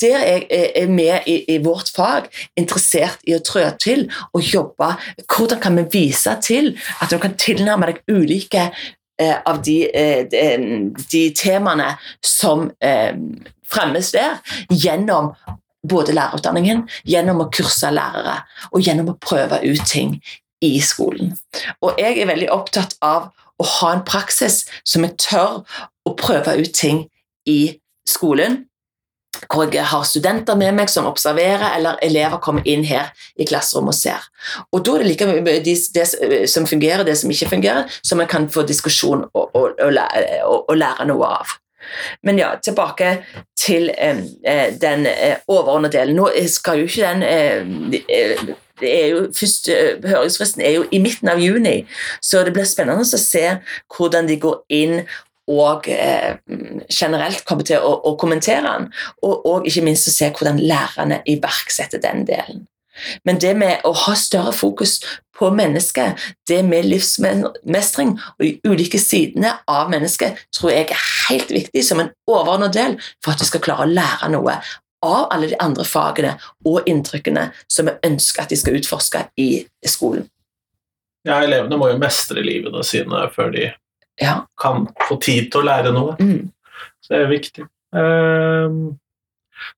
Der 0.02 0.18
er, 0.18 0.46
vi 0.90 1.08
i, 1.26 1.36
i, 1.54 1.58
vårt 1.62 1.92
fag 1.94 2.28
interessert 2.58 3.22
i 3.28 3.36
å 3.36 3.42
trø 3.44 3.64
til 3.80 4.08
og 4.32 4.42
jobbe. 4.42 4.94
Hvordan 5.26 5.62
kan 5.62 5.78
vi 5.78 5.86
vise 5.92 6.34
til 6.42 6.74
at 7.00 7.12
du 7.12 7.18
kan 7.22 7.38
tilnærme 7.38 7.92
deg 7.92 8.02
ulike 8.10 8.68
eh, 9.20 9.36
av 9.46 9.62
de, 9.62 9.78
eh, 9.88 10.26
de, 10.30 10.44
de, 11.12 11.24
temaene 11.38 11.92
som 12.24 12.70
eh, 12.82 13.14
fremmes 13.72 14.12
der, 14.14 14.40
gjennom 14.68 15.32
både 15.88 16.14
lærerutdanningen, 16.14 16.86
gjennom 17.08 17.42
å 17.42 17.50
kurse 17.52 17.90
lærere 17.90 18.40
og 18.70 18.82
gjennom 18.84 19.12
å 19.12 19.18
prøve 19.20 19.60
ut 19.64 19.84
ting 19.88 20.16
i 20.62 20.76
skolen. 20.84 21.34
Og 21.82 21.98
jeg 21.98 22.20
er 22.22 22.30
veldig 22.30 22.50
opptatt 22.54 22.96
av 23.02 23.30
å 23.58 23.70
ha 23.78 23.94
en 23.94 24.04
praksis 24.06 24.64
som 24.84 25.06
jeg 25.06 25.18
tør 25.20 25.62
å 26.08 26.14
prøve 26.18 26.56
ut 26.60 26.74
ting 26.74 27.06
i 27.48 27.78
skolen. 28.08 28.64
Hvor 29.48 29.70
jeg 29.72 29.88
har 29.88 30.04
studenter 30.06 30.58
med 30.60 30.76
meg 30.76 30.90
som 30.92 31.06
observerer, 31.08 31.72
eller 31.74 31.96
elever 32.04 32.38
kommer 32.44 32.66
inn 32.68 32.84
her 32.84 33.08
i 33.40 33.46
klasserommet 33.48 33.94
og 33.94 33.98
ser. 33.98 34.26
Og 34.70 34.84
Da 34.84 34.94
er 34.94 35.02
det 35.02 35.08
like 35.08 35.26
mye 35.26 35.62
det, 35.64 36.04
som 36.52 36.68
fungerer, 36.68 37.02
det 37.04 37.16
som 37.18 37.32
ikke 37.32 37.48
fungerer, 37.54 37.88
som 38.04 38.20
en 38.20 38.28
kan 38.28 38.46
få 38.52 38.62
diskusjon 38.68 39.24
og, 39.32 39.56
og, 39.56 39.80
og, 39.80 40.58
og 40.68 40.76
lære 40.76 41.08
noe 41.08 41.32
av. 41.40 41.56
Men 42.22 42.38
ja, 42.40 42.54
tilbake 42.62 43.14
til 43.58 43.90
eh, 43.98 44.24
den 44.82 45.06
eh, 45.06 45.38
overordnede 45.48 45.98
delen. 45.98 46.18
Nå 46.18 46.30
skal 46.50 46.82
jo 46.82 46.90
ikke 46.90 47.08
den 47.08 47.22
eh, 47.26 48.02
eh 48.08 48.52
er 48.82 49.06
jo, 49.06 49.26
første, 49.36 49.74
eh, 49.78 50.08
Høringsfristen 50.10 50.62
er 50.62 50.70
jo 50.70 50.86
i 50.90 50.98
midten 50.98 51.28
av 51.28 51.40
juni, 51.40 51.82
så 52.22 52.42
det 52.44 52.54
blir 52.56 52.66
spennende 52.66 53.04
å 53.04 53.20
se 53.20 53.44
hvordan 53.96 54.26
de 54.26 54.38
går 54.42 54.58
inn 54.74 54.96
og 55.50 55.88
eh, 55.90 56.38
generelt 56.90 57.44
kommer 57.48 57.66
til 57.66 57.82
å, 57.82 57.94
å 58.06 58.14
kommentere 58.20 58.62
den, 58.66 58.90
og, 59.22 59.46
og, 59.46 59.66
ikke 59.66 59.84
minst 59.86 60.08
å 60.08 60.14
se 60.14 60.30
hvordan 60.30 60.60
lærerne 60.62 61.22
iverksetter 61.28 62.02
den 62.02 62.26
delen. 62.28 62.66
Men 63.24 63.40
det 63.40 63.54
med 63.58 63.84
å 63.88 63.92
ha 64.04 64.14
større 64.18 64.52
fokus 64.56 64.98
på 65.38 65.50
mennesket, 65.54 66.20
det 66.48 66.60
med 66.66 66.86
livsmestring 66.86 68.14
og 68.18 68.44
de 68.44 68.52
ulike 68.68 69.00
sidene 69.00 69.54
av 69.70 69.90
mennesket, 69.92 70.38
tror 70.54 70.74
jeg 70.74 70.90
er 70.90 71.08
helt 71.28 71.50
viktig 71.54 71.84
som 71.86 72.02
en 72.02 72.12
overordnet 72.30 72.76
del 72.76 72.98
for 73.24 73.34
at 73.34 73.42
vi 73.42 73.48
skal 73.48 73.64
klare 73.64 73.88
å 73.88 73.92
lære 73.92 74.30
noe 74.34 74.58
av 75.02 75.32
alle 75.34 75.50
de 75.50 75.58
andre 75.62 75.84
fagene 75.88 76.36
og 76.68 76.86
inntrykkene 76.86 77.48
som 77.70 77.88
vi 77.88 77.96
ønsker 78.06 78.44
at 78.44 78.52
de 78.52 78.58
skal 78.60 78.78
utforske 78.78 79.24
i 79.40 79.66
skolen. 79.88 80.28
Ja, 81.26 81.40
elevene 81.42 81.78
må 81.78 81.88
jo 81.90 82.00
mestre 82.02 82.42
livene 82.42 82.82
sine 82.86 83.26
før 83.34 83.52
de 83.54 83.68
ja. 84.20 84.42
kan 84.60 84.88
få 85.08 85.18
tid 85.22 85.50
til 85.52 85.62
å 85.62 85.68
lære 85.68 85.94
noe. 85.94 86.16
Mm. 86.18 86.50
Så 87.02 87.14
det 87.14 87.20
er 87.20 87.30
viktig. 87.30 87.66
Um, 87.94 88.98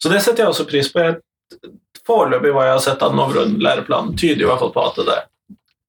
så 0.01 0.13
det 0.13 0.21
setter 0.25 0.45
jeg 0.45 0.53
også 0.53 0.67
pris 0.69 0.91
på. 0.93 1.05
Jeg 1.05 1.73
foreløpig 2.09 2.53
hva 2.55 2.69
jeg 2.69 2.77
har 2.77 2.85
sett 2.85 3.05
av 3.05 3.15
den 3.15 3.23
overordnede 3.23 3.65
læreplanen, 3.65 4.17
tyder 4.19 4.45
i 4.45 4.49
hvert 4.51 4.63
fall 4.63 4.75
på 4.75 4.85
at 4.89 5.01
det 5.09 5.21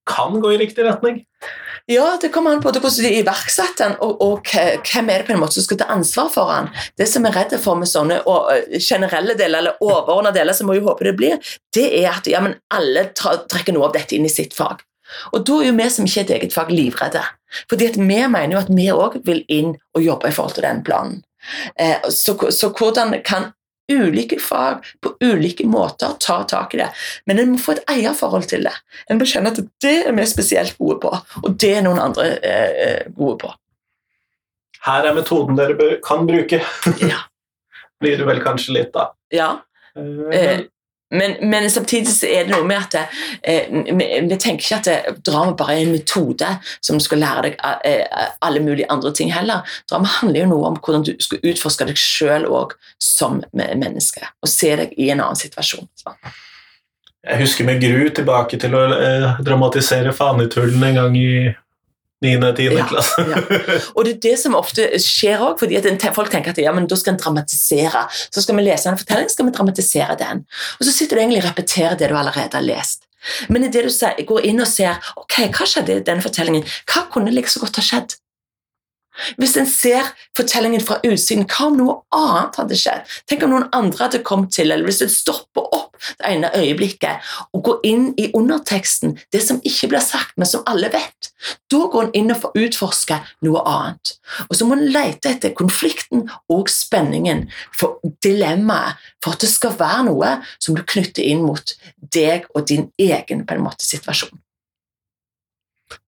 kan 0.06 0.36
gå 0.40 0.52
i 0.54 0.58
riktig 0.60 0.84
retning. 0.86 1.24
Ja, 1.90 2.16
det 2.22 2.32
kommer 2.34 2.50
an 2.50 2.62
på 2.62 2.72
hvordan 2.72 2.94
de 2.98 3.12
iverksetter 3.20 3.84
den, 3.84 3.92
og, 4.02 4.22
og, 4.22 4.48
hvem 4.50 5.10
er 5.10 5.22
det 5.22 5.28
på 5.28 5.34
en 5.36 5.42
måte 5.42 5.54
som 5.54 5.66
skal 5.68 5.78
ta 5.82 5.86
ansvar 5.94 6.32
for 6.34 6.50
den. 6.50 6.70
Det 6.98 7.06
som 7.06 7.26
er 7.28 7.36
redd 7.36 7.54
for 7.62 7.78
med 7.78 7.90
sånne 7.90 8.18
generelle 8.82 9.36
deler, 9.38 9.60
eller 9.60 9.84
overordnede 9.84 10.34
deler, 10.40 10.56
som 10.56 10.70
vi 10.72 10.82
håper 10.82 11.10
det 11.10 11.14
blir, 11.20 11.52
det 11.76 11.86
er 12.00 12.10
at 12.10 12.26
ja, 12.30 12.42
alle 12.74 13.06
trekker 13.14 13.76
noe 13.76 13.86
av 13.86 13.94
dette 13.94 14.18
inn 14.18 14.26
i 14.26 14.32
sitt 14.32 14.56
fag. 14.56 14.82
Og 15.30 15.44
Da 15.46 15.60
er 15.60 15.68
jo 15.68 15.76
vi 15.78 15.88
som 15.94 16.08
ikke 16.08 16.24
er 16.24 16.26
et 16.26 16.34
eget 16.40 16.56
fag, 16.56 16.72
livredde. 16.74 17.22
Fordi 17.70 17.92
vi 17.94 18.02
mener 18.02 18.56
jo 18.56 18.62
at 18.64 18.72
vi 18.72 18.88
òg 18.90 19.20
vil 19.26 19.44
inn 19.46 19.76
og 19.94 20.02
jobbe 20.02 20.30
i 20.30 20.34
forhold 20.34 20.56
til 20.56 20.66
den 20.66 20.82
planen. 20.86 21.22
Eh, 21.78 22.02
så, 22.10 22.34
så, 22.50 22.72
hvordan 22.74 23.14
kan 23.22 23.52
ulike 23.92 24.38
fag 24.42 24.84
på 25.00 25.12
ulike 25.24 25.66
måter 25.66 26.16
tar 26.20 26.44
tak 26.50 26.74
i 26.74 26.80
det. 26.82 26.88
Men 27.26 27.38
en 27.38 27.52
må 27.54 27.60
få 27.62 27.76
et 27.76 27.84
eierforhold 27.96 28.48
til 28.50 28.66
det. 28.66 28.74
En 29.10 29.20
må 29.20 29.28
kjenne 29.28 29.52
at 29.54 29.60
det 29.82 29.96
er 30.06 30.16
vi 30.16 30.26
spesielt 30.28 30.76
gode 30.78 30.98
på, 31.04 31.12
og 31.42 31.56
det 31.60 31.72
er 31.78 31.86
noen 31.86 32.02
andre 32.02 32.28
eh, 32.42 33.06
gode 33.16 33.38
på. 33.44 33.52
Her 34.86 35.08
er 35.08 35.16
metoden 35.16 35.58
dere 35.58 35.96
kan 36.04 36.26
bruke. 36.28 36.62
Ja. 37.02 37.24
Blir 38.02 38.18
det 38.20 38.26
vel 38.28 38.42
kanskje 38.44 38.76
litt, 38.76 38.92
da. 38.94 39.08
Ja. 39.32 39.50
Eh, 39.96 40.66
men, 41.14 41.36
men, 41.40 41.70
samtidig 41.70 42.10
så 42.10 42.26
er 42.26 42.46
det 42.46 42.50
noe 42.50 42.66
med 42.66 42.80
at 42.80 42.96
eh, 43.46 43.68
vi, 43.70 44.06
vi, 44.26 44.38
tenker 44.42 44.64
ikke 44.64 44.78
at 44.80 44.88
det, 44.88 44.96
drama 45.28 45.54
bare 45.58 45.76
er 45.76 45.84
en 45.84 45.92
metode 45.94 46.48
som 46.82 46.98
skal 47.02 47.22
lære 47.22 47.44
deg 47.46 47.60
eh, 47.86 48.32
alle 48.42 48.62
mulige 48.64 48.88
andre 48.90 49.12
ting 49.14 49.30
heller. 49.34 49.62
Drama 49.90 50.10
handler 50.18 50.42
jo 50.42 50.48
noe 50.50 50.72
om 50.72 50.80
hvordan 50.80 51.06
du 51.06 51.12
skal 51.22 51.44
utforske 51.46 51.86
deg 51.86 52.00
sjøl 52.00 52.48
òg 52.50 52.74
som 53.02 53.38
menneske, 53.54 54.26
og 54.42 54.50
se 54.50 54.72
deg 54.82 54.98
i 54.98 55.12
en 55.14 55.22
annen 55.22 55.38
situasjon. 55.38 55.86
Så. 55.94 56.16
Jeg 57.26 57.42
husker 57.42 57.66
med 57.66 57.82
gru 57.82 58.08
tilbake 58.14 58.58
til 58.62 58.74
å 58.74 58.82
eh, 58.96 59.38
dramatisere 59.46 60.14
Fanetullen 60.14 60.82
en 60.90 61.00
gang 61.00 61.16
i 61.18 61.30
9.-10. 62.24 62.72
Ja, 62.72 62.86
klasse. 62.88 63.24
ja. 63.28 63.80
Og 63.94 64.06
det 64.06 64.14
er 64.14 64.20
det 64.24 64.36
som 64.40 64.56
ofte 64.56 64.86
skjer 65.02 65.42
òg, 65.44 65.58
fordi 65.60 65.80
folk 66.16 66.32
tenker 66.32 66.54
at 66.54 66.60
ja, 66.62 66.72
men 66.72 66.88
da 66.88 66.96
skal 66.96 67.14
en 67.14 67.20
dramatisere. 67.20 68.06
Så 68.30 68.44
skal 68.44 68.56
vi 68.56 68.66
lese 68.66 68.88
en 68.90 69.00
fortelling, 69.00 69.28
skal 69.32 69.50
vi 69.50 69.56
dramatisere 69.56 70.16
den. 70.20 70.46
Og 70.78 70.88
så 70.88 70.94
sitter 70.94 71.16
du 71.18 71.24
egentlig 71.24 71.44
og 71.44 71.50
repeterer 71.50 71.98
det 72.00 72.08
du 72.12 72.16
allerede 72.16 72.56
har 72.56 72.64
lest. 72.64 73.04
Men 73.52 73.66
idet 73.66 73.88
du 73.88 74.24
går 74.28 74.46
inn 74.46 74.62
og 74.62 74.70
ser 74.70 75.00
ok, 75.18 75.40
hva 75.50 75.66
skjedde 75.66 75.98
i 75.98 76.04
denne 76.06 76.24
fortellingen, 76.24 76.64
hva 76.86 77.06
kunne 77.12 77.34
like 77.34 77.50
så 77.50 77.60
godt 77.62 77.80
ha 77.80 77.84
skjedd? 77.84 78.16
Hvis 79.40 79.56
en 79.60 79.68
ser 79.68 80.12
fortellingen 80.36 80.82
fra 80.84 80.98
utsiden, 81.04 81.46
hva 81.48 81.70
om 81.70 81.78
noe 81.80 81.96
annet 82.14 82.60
hadde 82.60 82.78
skjedd? 82.78 83.16
Tenk 83.28 83.44
om 83.46 83.54
noen 83.54 83.68
andre 83.76 84.06
hadde 84.06 84.22
kommet 84.26 84.54
til, 84.56 84.70
eller 84.70 84.86
hvis 84.88 85.02
en 85.04 85.12
stopper 85.12 85.66
opp 85.76 85.96
det 86.18 86.28
ene 86.28 86.50
øyeblikket 86.56 87.24
og 87.56 87.62
går 87.66 87.86
inn 87.88 88.06
i 88.20 88.28
underteksten, 88.36 89.16
det 89.32 89.42
som 89.44 89.60
ikke 89.64 89.90
blir 89.92 90.04
sagt, 90.04 90.34
men 90.36 90.48
som 90.48 90.64
alle 90.68 90.90
vet, 90.92 91.30
da 91.72 91.82
går 91.92 92.08
en 92.08 92.14
inn 92.20 92.34
og 92.34 92.42
får 92.44 92.60
utforske 92.66 93.20
noe 93.46 93.64
annet. 93.68 94.16
Og 94.48 94.56
så 94.58 94.68
må 94.68 94.76
en 94.76 94.86
lete 94.92 95.32
etter 95.32 95.54
konflikten 95.56 96.26
og 96.52 96.70
spenningen 96.72 97.46
for 97.76 98.00
dilemmaet, 98.24 99.00
for 99.24 99.36
at 99.36 99.44
det 99.44 99.52
skal 99.52 99.76
være 99.78 100.08
noe 100.10 100.36
som 100.58 100.76
du 100.76 100.84
knytter 100.86 101.24
inn 101.26 101.44
mot 101.46 101.76
deg 102.14 102.48
og 102.54 102.68
din 102.68 102.90
egen 103.00 103.46
på 103.46 103.56
en 103.56 103.64
måte, 103.66 103.86
situasjon. 103.86 104.36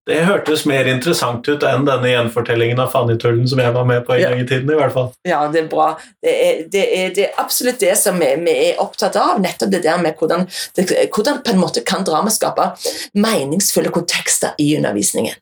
Det 0.08 0.22
hørtes 0.24 0.62
mer 0.64 0.88
interessant 0.88 1.44
ut 1.50 1.64
enn 1.68 1.84
denne 1.84 2.08
gjenfortellingen 2.08 2.78
av 2.80 2.88
Fanny-tullen 2.94 3.44
som 3.50 3.60
jeg 3.60 3.74
var 3.74 3.84
med 3.88 4.06
på 4.06 4.14
en 4.14 4.22
ja. 4.22 4.30
gang 4.32 4.40
i 4.40 4.46
tiden. 4.48 4.70
i 4.72 4.78
hvert 4.78 4.94
fall. 4.94 5.10
Ja, 5.28 5.42
det 5.52 5.60
er 5.60 5.66
bra. 5.68 5.88
Det 6.24 6.32
er, 6.32 6.62
det 6.72 6.84
er, 6.96 7.10
det 7.16 7.26
er 7.26 7.42
absolutt 7.42 7.82
det 7.82 7.92
som 8.00 8.16
vi, 8.20 8.30
vi, 8.46 8.54
er 8.70 8.80
opptatt 8.80 9.18
av. 9.20 9.36
Nettopp 9.44 9.74
det 9.74 9.82
der 9.84 10.00
med 10.00 10.16
hvordan, 10.16 10.46
hvordan 11.12 11.42
på 11.44 11.52
en 11.52 11.60
måte 11.60 11.84
kan 11.84 12.06
drama 12.08 12.32
skape 12.32 12.70
meningsfulle 13.20 13.92
kontekster 13.92 14.56
i 14.58 14.70
undervisningen. 14.78 15.36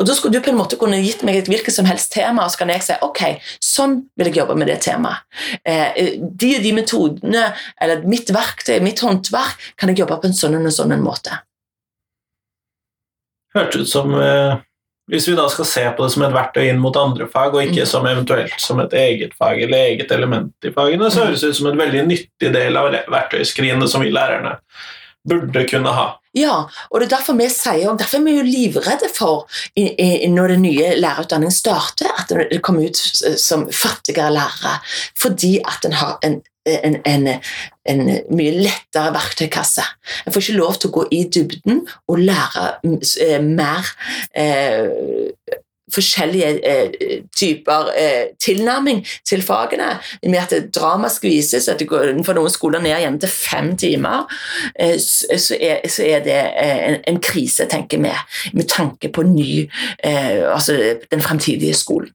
Og 0.00 0.06
Da 0.08 0.14
skulle 0.16 0.38
du 0.38 0.40
på 0.40 0.48
en 0.54 0.56
måte 0.56 0.78
kunne 0.80 1.00
gitt 1.02 1.20
meg 1.28 1.36
et 1.36 1.50
hvilket 1.50 1.74
som 1.74 1.84
helst 1.84 2.08
tema, 2.14 2.46
og 2.46 2.54
så 2.54 2.62
kan 2.62 2.72
jeg 2.72 2.86
si 2.86 2.96
ok, 3.04 3.20
sånn 3.60 3.98
vil 4.16 4.30
jeg 4.30 4.40
jobbe 4.40 4.56
med 4.56 4.70
det 4.72 4.78
temaet. 4.86 5.26
Eh, 5.60 6.16
de 6.16 6.54
og 6.56 6.64
de 6.64 6.72
metodene, 6.72 7.50
eller 7.76 8.08
mitt 8.08 8.32
verktøy, 8.32 8.78
mitt 8.80 9.04
håndverk, 9.04 9.68
kan 9.76 9.92
jeg 9.92 10.00
jobbe 10.00 10.22
på 10.22 10.30
en 10.30 10.38
sånn 10.38 10.56
og 10.62 10.72
sånn 10.72 10.96
måte 11.04 11.42
hørtes 13.58 13.84
ut 13.84 13.90
som 13.90 14.14
eh, 14.20 14.58
Hvis 15.08 15.28
vi 15.28 15.34
da 15.38 15.46
skal 15.48 15.64
se 15.64 15.82
på 15.96 16.04
det 16.04 16.12
som 16.12 16.22
et 16.26 16.34
verktøy 16.34 16.66
inn 16.68 16.80
mot 16.82 16.96
andre 17.00 17.24
fag, 17.32 17.54
og 17.54 17.62
ikke 17.64 17.86
mm. 17.86 17.88
som 17.88 18.06
eventuelt 18.06 18.60
som 18.60 18.80
et 18.82 18.92
eget 18.92 19.32
fag 19.40 19.62
eller 19.64 19.86
eget 19.86 20.10
element 20.12 20.68
i 20.68 20.72
fagene, 20.74 21.08
så 21.08 21.22
mm. 21.22 21.26
høres 21.26 21.44
det 21.44 21.52
ut 21.52 21.58
som 21.62 21.68
en 21.70 21.80
veldig 21.80 22.02
nyttig 22.10 22.50
del 22.52 22.76
av 22.76 22.92
verktøyskrinet 23.08 23.88
som 23.88 24.04
vi 24.04 24.12
lærerne 24.12 24.58
burde 25.28 25.64
kunne 25.70 25.94
ha. 25.96 26.10
Ja, 26.38 26.58
og 26.90 27.00
det 27.00 27.08
er 27.08 27.16
derfor 27.16 27.38
vi 27.38 27.48
sier, 27.52 27.88
og 27.90 27.98
derfor 28.00 28.20
er 28.20 28.26
vi 28.26 28.36
jo 28.36 28.46
livredde 28.46 29.10
for, 29.14 29.48
i, 29.74 29.88
i, 29.90 30.28
når 30.32 30.54
den 30.54 30.66
nye 30.66 30.92
lærerutdanningen 31.00 31.54
starter, 31.54 32.12
at 32.18 32.30
det 32.30 32.62
kommer 32.62 32.88
ut 32.88 33.00
som 33.40 33.66
fattigere 33.72 34.32
lærere. 34.34 34.78
Fordi 35.18 35.58
at 35.64 35.88
en 35.88 35.98
har 36.02 36.18
en 36.22 36.40
en, 36.68 36.98
en, 37.04 37.28
en, 37.88 38.02
mye 38.28 38.52
lettere 38.52 39.12
verktøykasse. 39.14 39.84
En 40.26 40.34
får 40.34 40.42
ikke 40.44 40.58
lov 40.58 40.76
til 40.76 40.90
å 40.90 40.96
gå 40.98 41.04
i 41.16 41.22
dybden 41.32 41.80
og 42.10 42.20
lære 42.20 42.66
eh, 43.24 43.38
mer 43.40 43.88
eh, 44.36 44.90
forskjellige 45.94 46.50
eh, 46.66 47.22
typer 47.36 47.90
eh, 47.98 48.24
tilnærming 48.40 49.06
til 49.28 49.42
fagene. 49.42 49.98
Med 50.22 50.38
at 50.38 50.74
drama 50.74 51.08
skvises, 51.08 51.68
at 51.68 51.78
det 51.78 51.88
går 51.88 52.12
for 52.26 52.38
noen 52.38 52.52
skoler 52.52 52.82
ned 52.82 52.96
igjen 52.96 53.20
til 53.20 53.32
fem 53.32 53.72
timer, 53.76 54.26
eh, 54.80 54.96
så, 55.00 55.56
er, 55.60 55.88
så, 55.88 56.04
er, 56.04 56.22
det 56.26 56.38
eh, 56.38 56.76
en, 56.88 57.00
en, 57.06 57.20
krise, 57.20 57.66
tenker 57.70 58.02
vi, 58.02 58.12
med 58.52 58.68
tanke 58.68 59.08
på 59.12 59.22
ny, 59.22 59.68
altså 60.04 60.96
den 61.10 61.20
fremtidige 61.20 61.74
skolen. 61.74 62.12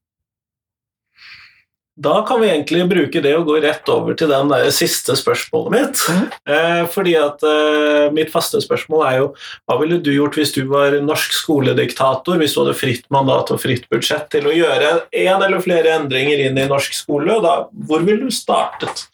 Da 1.95 2.23
kan 2.25 2.41
vi 2.41 2.47
egentlig 2.49 2.87
bruke 2.89 3.21
det 3.21 3.35
og 3.37 3.45
gå 3.45 3.59
rett 3.61 3.89
over 3.93 4.15
til 4.17 4.31
den 4.31 4.49
der 4.49 4.71
siste 4.73 5.13
spørsmålet 5.17 5.73
mitt. 5.75 5.99
Mhm. 6.09 6.23
Eh, 6.49 6.85
fordi 6.89 7.13
at 7.19 7.43
eh, 7.45 8.07
mitt 8.15 8.31
faste 8.33 8.57
spørsmål 8.63 9.03
er 9.05 9.17
jo 9.19 9.27
hva 9.69 9.77
ville 9.77 9.99
du 10.01 10.09
gjort 10.15 10.39
hvis 10.39 10.55
du 10.55 10.63
var 10.71 10.97
norsk 11.05 11.35
skolediktator, 11.37 12.39
hvis 12.41 12.55
du 12.55 12.63
hadde 12.63 12.79
fritt 12.79 13.05
mandat 13.13 13.53
og 13.53 13.61
fritt 13.61 13.85
budsjett 13.93 14.25
til 14.33 14.49
å 14.49 14.55
gjøre 14.55 14.89
en 15.11 15.45
eller 15.45 15.61
flere 15.61 15.93
endringer 15.99 16.41
inn 16.47 16.57
i 16.57 16.65
norsk 16.69 16.97
skole? 16.97 17.29
og 17.37 17.45
Da, 17.45 17.53
hvor 17.85 18.01
ville 18.01 18.25
du 18.25 18.33
startet? 18.33 19.05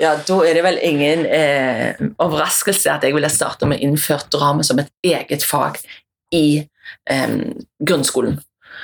Ja, 0.00 0.16
Da 0.16 0.40
er 0.48 0.56
det 0.56 0.64
vel 0.64 0.80
ingen 0.80 1.26
eh, 1.28 2.00
overraskelse 2.24 2.96
at 2.96 3.04
jeg 3.04 3.14
ville 3.14 3.28
starte 3.28 3.68
med 3.68 3.82
å 3.82 3.90
innføre 3.90 4.32
drama 4.32 4.64
som 4.64 4.80
et 4.80 4.88
eget 5.04 5.44
fag 5.44 5.76
i 6.32 6.64
eh, 7.10 7.38
grunnskolen. 7.84 8.40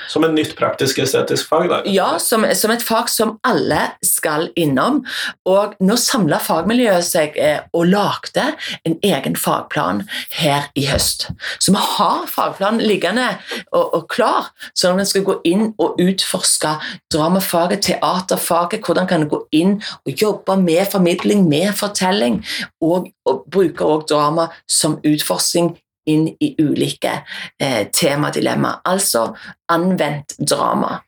Som 0.08 0.24
en 0.24 0.34
nytt 0.34 0.56
praktisk-estetisk 0.58 1.48
fag? 1.48 1.68
da? 1.70 1.80
Ja, 1.84 2.18
som, 2.18 2.46
som 2.54 2.72
et 2.74 2.84
fag 2.84 3.10
som 3.12 3.36
alle 3.46 3.80
skal 4.04 4.48
innom. 4.58 5.02
Og 5.48 5.76
nå 5.82 5.96
samla 6.00 6.40
fagmiljøet 6.42 7.06
seg 7.06 7.36
eh, 7.40 7.60
og 7.76 7.90
lagde 7.90 8.46
en 8.88 8.96
egen 9.06 9.36
fagplan 9.38 10.04
her 10.36 10.70
i 10.78 10.86
høst. 10.90 11.28
Så 11.58 11.74
vi 11.74 11.82
har 11.96 12.26
fagplanen 12.30 12.82
liggende 12.84 13.28
og, 13.72 13.94
og 13.96 14.08
klar, 14.12 14.50
så 14.74 14.90
når 14.90 15.02
vi 15.02 15.08
skal 15.12 15.26
gå 15.28 15.36
inn 15.48 15.66
og 15.80 16.00
utforske 16.00 16.74
dramafaget, 17.12 17.84
teaterfaget, 17.90 18.84
hvordan 18.86 19.08
kan 19.10 19.24
vi 19.24 19.32
gå 19.34 19.42
inn 19.62 19.76
og 20.06 20.12
jobbe 20.14 20.56
med 20.60 20.86
formidling, 20.92 21.46
med 21.48 21.74
fortelling, 21.78 22.40
og, 22.80 23.10
og 23.28 23.44
bruke 23.50 23.84
også 23.84 24.14
drama 24.14 24.50
som 24.68 24.98
utforskning 25.06 25.74
inn 26.12 26.28
i 26.40 26.54
ulike 26.60 27.20
eh, 27.60 27.86
temadilemma. 27.94 28.78
Altså 28.90 29.30
anvendt 29.72 30.36
drama. 30.38 30.98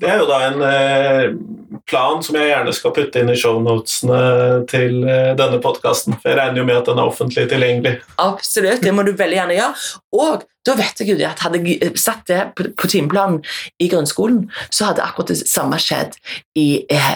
Det 0.00 0.08
er 0.08 0.22
jo 0.22 0.28
da 0.30 0.36
en 0.46 0.62
eh, 0.64 1.24
plan 1.90 2.22
som 2.24 2.36
jeg 2.38 2.48
gjerne 2.48 2.72
skal 2.72 2.94
putte 2.96 3.20
inn 3.20 3.32
i 3.32 3.36
shownotene 3.36 4.20
til 4.70 5.02
eh, 5.04 5.32
denne 5.36 5.60
podkasten. 5.60 6.16
For 6.22 6.32
jeg 6.32 6.38
regner 6.38 6.62
jo 6.62 6.68
med 6.70 6.78
at 6.78 6.88
den 6.88 7.02
er 7.02 7.10
offentlig 7.10 7.44
tilgjengelig. 7.50 7.98
Absolutt, 8.22 8.80
det 8.84 8.94
må 8.96 9.04
du 9.04 9.12
veldig 9.12 9.40
gjerne 9.42 9.58
gjøre. 9.58 9.90
Og 10.16 10.46
da 10.66 10.74
vet 10.76 11.00
jeg 11.00 11.08
jo 11.08 11.16
det 11.16 11.28
at 11.28 11.40
hadde 11.44 11.60
jeg 11.64 11.92
satt 12.00 12.26
det 12.28 12.40
på, 12.56 12.66
på 12.76 12.88
timeplanen 12.90 13.40
i 13.80 13.88
grunnskolen, 13.88 14.42
så 14.68 14.90
hadde 14.90 15.04
akkurat 15.04 15.32
det 15.32 15.38
samme 15.48 15.78
skjedd 15.80 16.18
i 16.58 16.84
eh, 16.92 17.14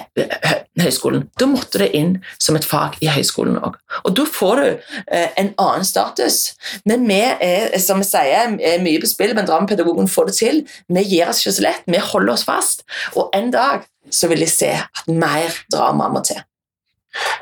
høyskolen. 0.80 1.26
Da 1.40 1.48
måtte 1.50 1.82
det 1.82 1.90
inn 1.96 2.16
som 2.40 2.56
et 2.56 2.64
fag 2.66 2.96
i 3.04 3.10
høyskolen 3.12 3.58
òg. 3.60 3.76
Og 4.04 4.16
da 4.16 4.26
får 4.28 4.62
du 4.62 4.66
eh, 4.70 5.28
en 5.40 5.52
annen 5.60 5.84
status. 5.88 6.54
Men 6.88 7.04
vi 7.08 7.20
er, 7.20 7.76
som 7.84 8.00
vi 8.00 8.08
sier, 8.08 8.56
er 8.56 8.82
mye 8.84 9.02
på 9.02 9.12
spill, 9.12 9.36
men 9.36 9.48
dramapedagogen 9.48 10.08
får 10.10 10.30
det 10.30 10.38
til. 10.40 10.64
Vi 10.88 11.04
gir 11.04 11.28
oss 11.28 11.44
ikke 11.44 11.58
så 11.58 11.68
lett, 11.68 11.84
vi 11.90 12.00
holder 12.00 12.36
oss 12.38 12.48
fast. 12.48 12.86
Og 13.12 13.28
en 13.36 13.52
dag 13.54 13.84
så 14.12 14.28
vil 14.32 14.44
jeg 14.44 14.52
se 14.54 14.72
at 14.80 15.06
mer 15.08 15.52
drama 15.72 16.08
må 16.12 16.24
til. 16.24 16.40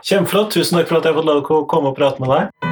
Kjempeflott. 0.04 0.52
Tusen 0.52 0.78
takk 0.78 0.90
for 0.90 1.00
at 1.00 1.08
jeg 1.08 1.16
fått 1.16 1.30
lov 1.30 1.42
til 1.46 1.62
å 1.62 1.64
komme 1.70 1.94
og 1.94 1.98
prate 1.98 2.22
med 2.22 2.34
deg. 2.34 2.71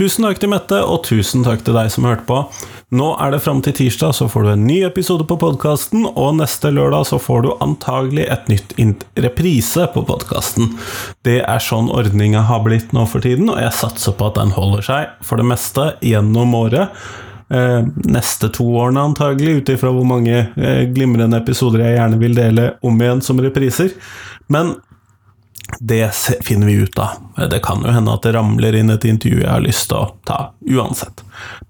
Tusen 0.00 0.24
takk 0.24 0.38
til 0.40 0.48
Mette, 0.48 0.78
og 0.80 1.02
tusen 1.04 1.42
takk 1.44 1.60
til 1.60 1.74
deg 1.76 1.90
som 1.92 2.06
hørte 2.08 2.24
på. 2.24 2.38
Nå 2.96 3.10
er 3.20 3.34
det 3.34 3.42
fram 3.44 3.58
til 3.60 3.74
tirsdag, 3.76 4.14
så 4.16 4.30
får 4.32 4.46
du 4.46 4.50
en 4.54 4.62
ny 4.64 4.78
episode 4.86 5.26
på 5.28 5.36
podkasten, 5.42 6.06
og 6.08 6.38
neste 6.38 6.70
lørdag 6.72 7.04
så 7.10 7.18
får 7.20 7.42
du 7.44 7.50
antagelig 7.60 8.24
et 8.32 8.48
nytt 8.48 8.72
reprise 9.20 9.84
på 9.92 10.06
podkasten. 10.08 10.72
Det 11.28 11.42
er 11.44 11.60
sånn 11.60 11.92
ordninga 11.92 12.46
har 12.48 12.64
blitt 12.64 12.94
nå 12.96 13.04
for 13.12 13.20
tiden, 13.20 13.52
og 13.52 13.60
jeg 13.60 13.76
satser 13.76 14.16
på 14.16 14.30
at 14.30 14.40
den 14.40 14.56
holder 14.56 14.88
seg 14.88 15.12
for 15.20 15.36
det 15.36 15.50
meste 15.52 15.90
gjennom 16.00 16.56
året. 16.56 16.96
Eh, 17.52 17.84
neste 18.08 18.48
to 18.56 18.70
årene 18.80 19.04
antagelig, 19.04 19.58
ut 19.58 19.74
ifra 19.76 19.92
hvor 19.92 20.08
mange 20.08 20.46
eh, 20.48 20.86
glimrende 20.96 21.44
episoder 21.44 21.84
jeg 21.84 22.00
gjerne 22.00 22.24
vil 22.24 22.40
dele 22.40 22.70
om 22.80 23.04
igjen 23.04 23.20
som 23.26 23.44
repriser. 23.44 23.92
Men 24.48 24.78
det 25.82 26.10
finner 26.44 26.66
vi 26.66 26.72
ut 26.72 26.98
av. 26.98 27.08
Det 27.50 27.58
kan 27.64 27.80
jo 27.80 27.92
hende 27.92 28.12
at 28.12 28.26
det 28.26 28.34
ramler 28.36 28.76
inn 28.76 28.92
et 28.92 29.04
intervju 29.08 29.38
jeg 29.40 29.48
har 29.48 29.62
lyst 29.64 29.86
til 29.88 29.96
å 29.96 30.10
ta, 30.28 30.38
uansett. 30.68 31.22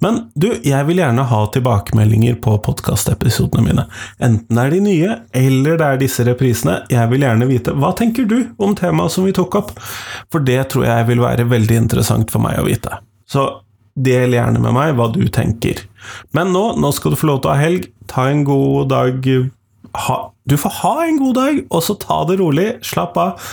Men 0.03 0.18
du, 0.35 0.49
jeg 0.66 0.87
vil 0.88 0.99
gjerne 0.99 1.29
ha 1.31 1.38
tilbakemeldinger 1.55 2.40
på 2.42 2.57
podkastepisodene 2.66 3.62
mine. 3.68 3.87
Enten 4.18 4.59
det 4.59 4.64
er 4.64 4.75
de 4.75 4.81
nye, 4.83 5.16
eller 5.42 5.79
det 5.79 5.87
er 5.87 6.03
disse 6.03 6.27
reprisene. 6.27 6.81
Jeg 6.90 7.07
vil 7.12 7.23
gjerne 7.23 7.49
vite 7.53 7.77
hva 7.79 7.92
tenker 7.94 8.27
du 8.27 8.40
om 8.59 8.75
temaet 8.75 9.14
som 9.14 9.31
vi 9.31 9.37
tok 9.37 9.61
opp? 9.62 9.73
For 10.35 10.42
det 10.42 10.64
tror 10.75 10.88
jeg 10.90 11.07
vil 11.12 11.23
være 11.23 11.46
veldig 11.55 11.79
interessant 11.85 12.35
for 12.35 12.42
meg 12.42 12.59
å 12.59 12.66
vite. 12.66 12.99
Så 13.31 13.46
del 13.94 14.35
gjerne 14.35 14.59
med 14.59 14.75
meg 14.75 14.99
hva 14.99 15.07
du 15.14 15.23
tenker. 15.31 15.87
Men 16.35 16.51
nå, 16.51 16.73
nå 16.83 16.90
skal 16.96 17.14
du 17.14 17.20
få 17.20 17.31
lov 17.31 17.44
til 17.44 17.53
å 17.53 17.55
ha 17.55 17.62
helg. 17.62 17.90
Ta 18.11 18.27
en 18.31 18.42
god 18.49 18.90
dag. 18.90 19.35
Ha, 20.03 20.23
du 20.51 20.59
får 20.59 20.81
ha 20.83 20.94
en 21.07 21.23
god 21.23 21.37
dag, 21.38 21.66
og 21.70 21.85
så 21.87 21.94
ta 21.94 22.25
det 22.27 22.40
rolig. 22.42 22.73
Slapp 22.87 23.18
av. 23.20 23.53